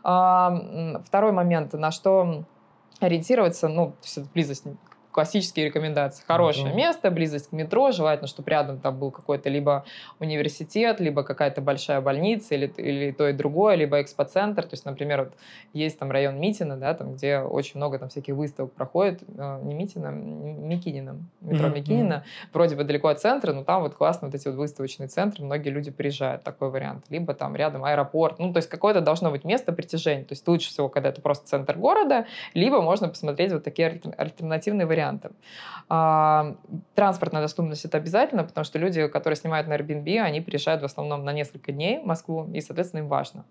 [0.02, 2.44] А, второй момент, на что
[3.00, 4.64] ориентироваться, ну, то есть близость
[5.12, 6.22] классические рекомендации.
[6.26, 6.76] Хорошее mm-hmm.
[6.76, 9.84] место, близость к метро, желательно, чтобы рядом там был какой-то либо
[10.18, 14.62] университет, либо какая-то большая больница, или, или то и другое, либо экспоцентр.
[14.62, 15.32] То есть, например, вот
[15.72, 19.74] есть там район Митина, да, там, где очень много там всяких выставок проходит, э, не
[19.74, 21.74] Митина, Микинина, метро mm-hmm.
[21.74, 25.44] Микинина, вроде бы далеко от центра, но там вот классно вот эти вот выставочные центры,
[25.44, 27.06] многие люди приезжают, такой вариант.
[27.08, 30.24] Либо там рядом аэропорт, ну, то есть какое-то должно быть место притяжения.
[30.24, 34.86] То есть лучше всего, когда это просто центр города, либо можно посмотреть вот такие альтернативные
[34.86, 35.32] варианты вариантом.
[35.88, 36.56] А,
[36.94, 41.24] транспортная доступность это обязательно, потому что люди, которые снимают на Airbnb, они приезжают в основном
[41.24, 43.44] на несколько дней в Москву, и, соответственно, им важно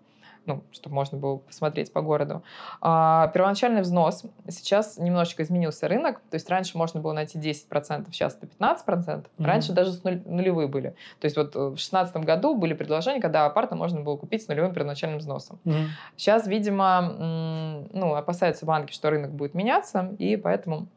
[0.46, 2.42] ну, чтобы можно было посмотреть по городу.
[2.80, 4.24] А, первоначальный взнос.
[4.48, 6.20] Сейчас немножечко изменился рынок.
[6.30, 8.86] То есть раньше можно было найти 10%, сейчас это 15%.
[8.86, 9.24] Mm-hmm.
[9.38, 10.94] Раньше даже с нуль, нулевые были.
[11.20, 14.72] То есть вот в 2016 году были предложения, когда апарта можно было купить с нулевым
[14.72, 15.60] первоначальным взносом.
[15.64, 15.86] Mm-hmm.
[16.16, 20.88] Сейчас, видимо, ну, опасаются банки, что рынок будет меняться, и поэтому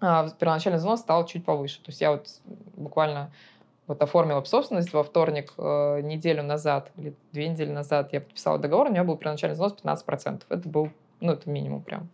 [0.00, 1.76] первоначальный взнос стал чуть повыше.
[1.78, 2.26] То есть я вот
[2.76, 3.30] буквально
[3.90, 8.86] вот оформила собственность во вторник э, неделю назад или две недели назад я подписала договор,
[8.86, 10.42] у меня был первоначальный взнос 15%.
[10.48, 12.08] Это был, ну, это минимум прям.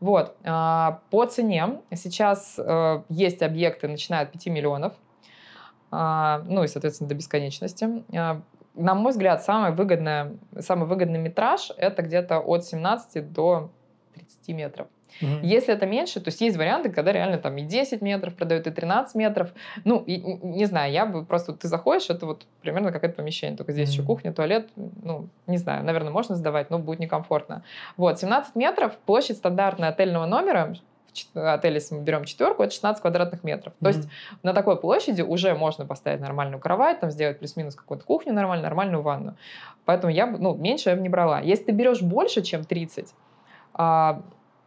[0.00, 0.36] Вот.
[0.44, 4.92] А, по цене сейчас э, есть объекты, начиная от 5 миллионов,
[5.90, 8.04] а, ну и, соответственно, до бесконечности.
[8.14, 8.42] А,
[8.74, 13.70] на мой взгляд, самый выгодный, самый выгодный метраж– это где-то от 17 до
[14.14, 14.88] 30 метров.
[15.20, 15.40] Угу.
[15.42, 18.70] Если это меньше, то есть есть варианты, когда реально там и 10 метров продают, и
[18.70, 19.52] 13 метров.
[19.84, 23.72] Ну, и, не знаю, я бы просто, ты заходишь, это вот примерно какое-то помещение, только
[23.72, 23.94] здесь угу.
[23.94, 27.64] еще кухня, туалет, ну, не знаю, наверное, можно сдавать, но будет некомфортно.
[27.96, 30.74] Вот, 17 метров, площадь стандартная отельного номера,
[31.34, 33.72] отеле, если мы берем четверку, это 16 квадратных метров.
[33.74, 33.82] Mm-hmm.
[33.82, 34.08] То есть
[34.42, 39.02] на такой площади уже можно поставить нормальную кровать, там сделать плюс-минус какую-то кухню нормальную, нормальную
[39.02, 39.36] ванну.
[39.84, 41.40] Поэтому я ну, меньше я бы не брала.
[41.40, 43.14] Если ты берешь больше, чем 30,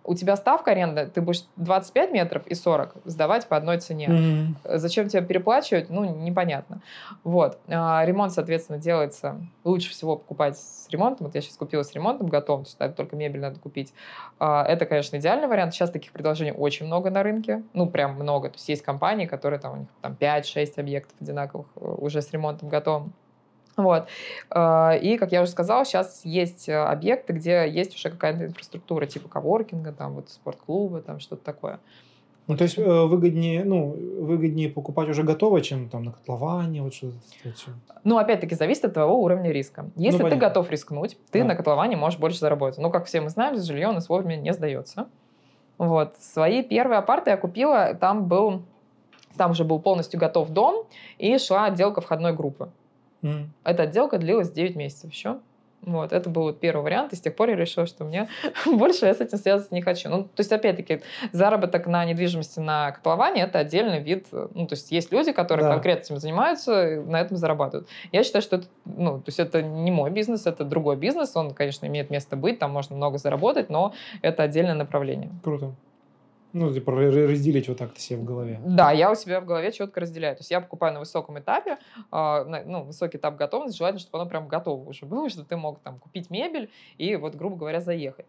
[0.08, 4.08] у тебя ставка аренды, ты будешь 25 метров и 40 сдавать по одной цене.
[4.08, 4.78] Mm-hmm.
[4.78, 6.82] Зачем тебе переплачивать, ну, непонятно.
[7.26, 7.60] Вот.
[7.68, 9.36] А, ремонт, соответственно, делается
[9.66, 11.28] лучше всего покупать с ремонтом.
[11.28, 13.94] Вот я сейчас купила с ремонтом это только мебель надо купить.
[14.40, 15.74] А, это, конечно, идеальный вариант.
[15.74, 17.64] Сейчас таких предложений очень много на рынке.
[17.74, 18.50] Ну, прям много.
[18.50, 22.32] То есть есть компании, которые там, у них там 5-6 объектов одинаковых э, уже с
[22.32, 23.14] ремонтом готовым.
[23.78, 24.08] Вот.
[24.50, 29.06] А, и, как я уже сказала, сейчас есть э, объекты, где есть уже какая-то инфраструктура,
[29.06, 31.80] типа коворкинга, там вот спортклуба, там что-то такое.
[32.48, 36.94] Ну, то есть э, выгоднее, ну, выгоднее покупать уже готовое, чем там на котловане, вот
[36.94, 37.14] что-то.
[38.04, 39.90] Ну, опять-таки, зависит от твоего уровня риска.
[39.96, 41.50] Если ну, ты готов рискнуть, ты да.
[41.50, 42.80] на котловане можешь больше заработать.
[42.80, 45.08] Ну, как все мы знаем, жилье у нас вовремя не сдается.
[45.78, 46.16] Вот.
[46.20, 48.64] Свои первые апарты я купила, там был,
[49.36, 50.86] там уже был полностью готов дом,
[51.18, 52.70] и шла отделка входной группы.
[53.28, 53.48] Mm.
[53.64, 55.40] Эта отделка длилась 9 месяцев еще.
[55.82, 58.28] Вот, это был вот первый вариант, и с тех пор я решила, что мне
[58.66, 60.10] больше я с этим связываться не хочу.
[60.10, 61.02] Ну, то есть, опять-таки,
[61.32, 64.28] заработок на недвижимости на котловане– это отдельный вид.
[64.32, 65.74] Ну, то есть, есть люди, которые да.
[65.74, 67.88] конкретно этим занимаются, на этом зарабатывают.
[68.12, 71.36] Я считаю, что это, ну, то есть, это не мой бизнес, это другой бизнес.
[71.36, 75.30] Он, конечно, имеет место быть, там можно много заработать, но это отдельное направление.
[75.44, 75.74] Круто.
[76.58, 78.60] Ну, типа разделить вот так-то себе в голове.
[78.66, 80.36] Да, я у себя в голове четко разделяю.
[80.36, 81.78] То есть я покупаю на высоком этапе,
[82.12, 85.80] э, ну, высокий этап готовности, желательно, чтобы оно прям готово уже было, чтобы ты мог
[85.80, 88.26] там купить мебель и вот, грубо говоря, заехать.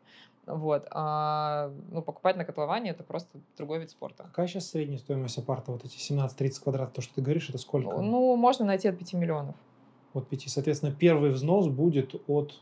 [0.47, 0.87] Вот.
[0.91, 4.24] А, ну, покупать на котловане это просто другой вид спорта.
[4.24, 5.72] Какая сейчас средняя стоимость апарта?
[5.72, 7.99] Вот эти 17-30 квадратов, то, что ты говоришь, это сколько?
[7.99, 9.55] Ну, можно найти от 5 миллионов.
[10.14, 10.45] От 5.
[10.49, 12.55] Соответственно, первый взнос будет от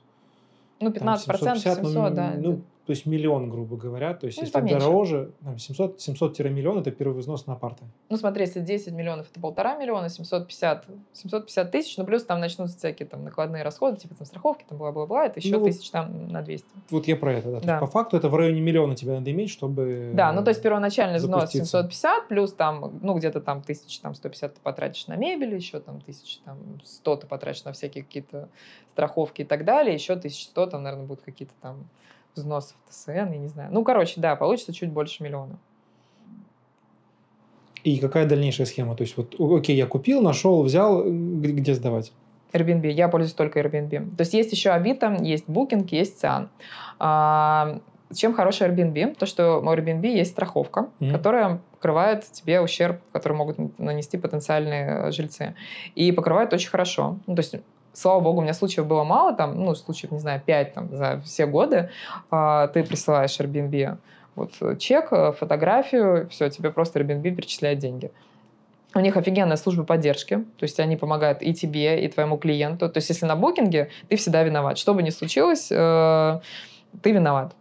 [0.81, 2.35] ну, 15% там, 750, 700, ну, да.
[2.37, 4.15] Ну, то есть миллион, груро говоря.
[4.15, 4.79] То есть, ну, если поменьше.
[4.79, 7.85] дороже, там, 700, 700-миллион– это первый взнос на апарты.
[8.09, 12.79] Ну, смотри, если 10 миллионов– это полтора миллиона, 750, 750 тысяч, ну, плюс там начнутся
[12.79, 16.43] всякие там накладные расходы, типа там страховки, там бла-бла-бла, это еще ну, тысяч там на
[16.43, 16.65] 200.
[16.91, 17.61] Вот я про это, да.
[17.61, 17.79] да.
[17.81, 21.19] по факту это в районе миллиона тебе надо иметь, чтобы Да, ну, то есть первоначальный
[21.19, 25.81] взнос 750, плюс там, ну, где-то там тысяч, там 150 ты потратишь на мебель, еще
[25.81, 28.49] там тысяч, там 100 ты потратишь на всякие какие-то
[28.93, 31.89] страховки и так далее, еще 1100 там, наверное, будут какие-то там
[32.37, 33.71] взносов ТСН, я не знаю.
[33.73, 35.59] Ну, короче, да, получится чуть больше миллиона.
[37.85, 38.97] И какая дальнейшая схема?
[38.97, 42.13] То есть вот, окей, я купил, нашел, взял, где сдавать?
[42.53, 42.91] Airbnb.
[42.91, 44.17] Я пользуюсь только Airbnb.
[44.17, 46.49] То есть есть еще Авито, есть Booking, есть Циан.
[46.99, 47.81] А,
[48.15, 49.17] чем хороший Airbnb?
[49.17, 51.13] То, что у Airbnb есть страховка, mm-hmm.
[51.13, 55.55] которая покрывает тебе ущерб, который могут нанести потенциальные жильцы.
[55.95, 57.19] И покрывает очень хорошо.
[57.27, 57.57] Ну, то есть
[57.97, 61.21] слава богу, у меня случаев было мало, там, ну, случаев, не знаю, пять там, за
[61.25, 61.91] все годы,
[62.31, 63.99] а, ты присылаешь Airbnb
[64.37, 68.13] вот чек, фотографию, все, тебе просто Airbnb перечисляет деньги.
[68.95, 72.89] У них офигенная служба поддержки, то есть они помогают и тебе, и твоему клиенту.
[72.89, 74.79] То есть если на букинге, ты всегда виноват.
[74.79, 76.41] Что бы ни случилось, э,
[77.03, 77.55] ты виноват.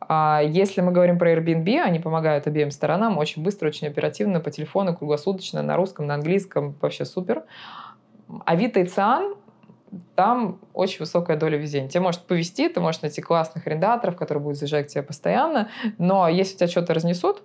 [0.00, 4.50] А если мы говорим про Airbnb, они помогают обеим сторонам очень быстро, очень оперативно, по
[4.50, 7.44] телефону, круглосуточно, на русском, на английском, вообще супер.
[8.44, 9.34] Авито и Циан
[10.14, 11.88] там очень высокая доля везения.
[11.88, 15.68] Тебе может повезти, ты можешь найти классных арендаторов, которые будут заезжать к тебе постоянно,
[15.98, 17.42] но если тебя что-то разнесут,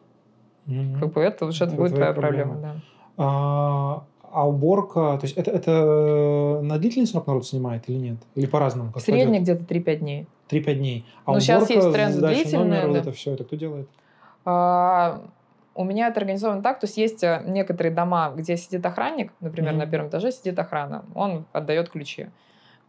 [0.68, 1.00] mm-hmm.
[1.00, 2.54] как бы это уже это будет твоя проблема.
[2.54, 2.82] проблема да.
[3.18, 8.18] а, а уборка, то есть это, это на длительный срок народ снимает или нет?
[8.36, 8.92] Или по-разному?
[8.98, 10.28] Средний где-то 3-5 дней.
[10.50, 11.06] 3-5 дней.
[11.26, 12.82] А ну, сейчас есть тренд длительный.
[12.82, 13.00] Номер, да.
[13.00, 13.90] это все, это кто делает?
[14.46, 15.22] А,
[15.78, 19.74] у меня это организовано так, то есть есть э, некоторые дома, где сидит охранник, например,
[19.74, 19.78] mm-hmm.
[19.78, 22.28] на первом этаже сидит охрана, он отдает ключи.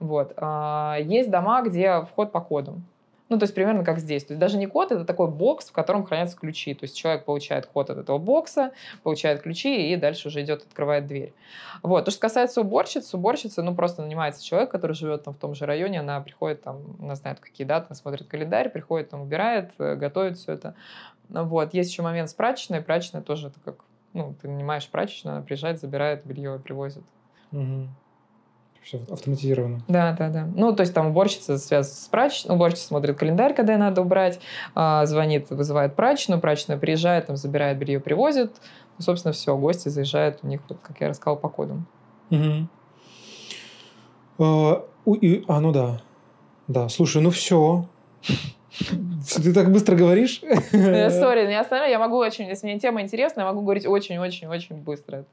[0.00, 0.32] Вот.
[0.36, 2.80] А, есть дома, где вход по коду.
[3.28, 4.24] Ну, то есть примерно как здесь.
[4.24, 6.74] То есть даже не код, это такой бокс, в котором хранятся ключи.
[6.74, 8.72] То есть человек получает код от этого бокса,
[9.02, 11.34] получает ключи и дальше уже идет, открывает дверь.
[11.82, 12.04] Вот.
[12.04, 15.66] То, что касается уборщиц, уборщица, ну, просто нанимается человек, который живет там в том же
[15.66, 19.94] районе, она приходит там, она знает, какие даты, она смотрит календарь, приходит там, убирает, э,
[19.96, 20.74] готовит все это.
[21.28, 21.74] Вот.
[21.74, 22.80] Есть еще момент с прачечной.
[22.80, 27.04] Прачечная тоже это как ну, ты нанимаешь прачечную, она приезжает, забирает белье и привозит.
[27.52, 27.88] Угу.
[28.88, 29.82] Все автоматизировано.
[29.86, 30.48] Да, да, да.
[30.56, 34.40] Ну, то есть там уборщица связана с прачечной, уборщица смотрит календарь, когда ей надо убрать,
[34.74, 38.50] а, звонит, вызывает прачечную, прачечная приезжает, там, забирает белье, привозит.
[38.96, 41.86] Ну, собственно, все, гости заезжают у них, вот, как я рассказала, по кодам.
[42.30, 42.68] Угу.
[44.38, 44.84] А,
[45.20, 46.00] и, а, ну да.
[46.66, 47.84] Да, слушай, ну все.
[49.42, 50.40] Ты так быстро говоришь?
[50.70, 51.90] Сори, не останови.
[51.90, 55.24] Я могу очень, если мне тема интересна, я могу говорить очень-очень-очень быстро.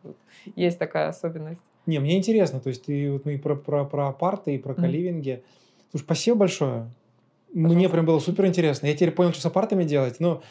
[0.55, 1.59] Есть такая особенность.
[1.86, 2.59] Не, мне интересно.
[2.59, 5.43] То есть ты вот мы про, про, про апарты и про каливинги.
[5.91, 6.89] Слушай, спасибо большое.
[7.53, 8.88] Мне прям было супер интересно.
[8.88, 10.19] Я теперь понял, что с апартами делать.
[10.19, 10.41] Но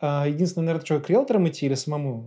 [0.00, 2.24] а, единственное, наверное, что, к риэлторам идти или самому?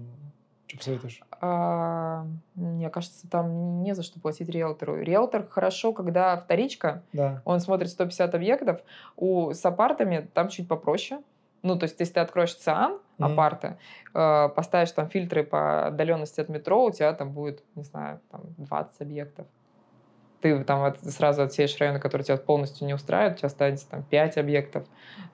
[0.68, 1.22] Что посоветуешь?
[1.39, 5.01] А, мне кажется, там не за что платить риэлтору.
[5.01, 7.41] Риэлтор хорошо, когда вторичка, да.
[7.45, 8.82] он смотрит 150 объектов.
[9.15, 11.22] У, с апартами там чуть попроще.
[11.63, 13.34] Ну, то есть, если ты откроешь циан, mm-hmm.
[13.34, 13.78] апарты,
[14.13, 18.41] э, поставишь там фильтры по отдаленности от метро, у тебя там будет, не знаю, там
[18.57, 19.47] 20 объектов
[20.42, 24.04] ты там от, сразу отсеешь районы, которые тебя полностью не устраивают, у тебя останется там
[24.04, 24.86] 5 объектов,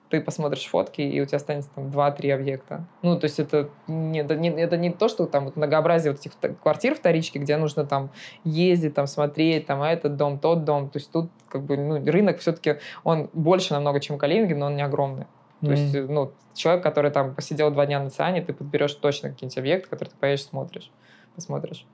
[0.08, 2.86] ты посмотришь фотки, и у тебя останется там 2-3 объекта.
[3.02, 6.20] Ну, то есть это не, это не, это не то, что там вот многообразие вот
[6.20, 6.32] этих
[6.62, 8.10] квартир вторички, где нужно там
[8.44, 10.88] ездить, там смотреть, там а этот дом, тот дом.
[10.88, 14.76] То есть тут как бы ну, рынок все-таки, он больше намного, чем калининги, но он
[14.76, 15.26] не огромный.
[15.60, 15.76] То mm-hmm.
[15.76, 19.88] есть, ну, человек, который там посидел два дня на Циане, ты подберешь точно какие-нибудь объекты,
[19.88, 20.90] которые ты поедешь, смотришь,
[21.34, 21.86] посмотришь.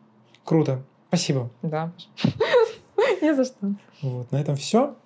[0.44, 0.82] Круто.
[1.08, 1.50] Спасибо.
[1.62, 1.92] Да.
[3.22, 3.74] Не за что.
[4.02, 4.96] Вот, на этом все.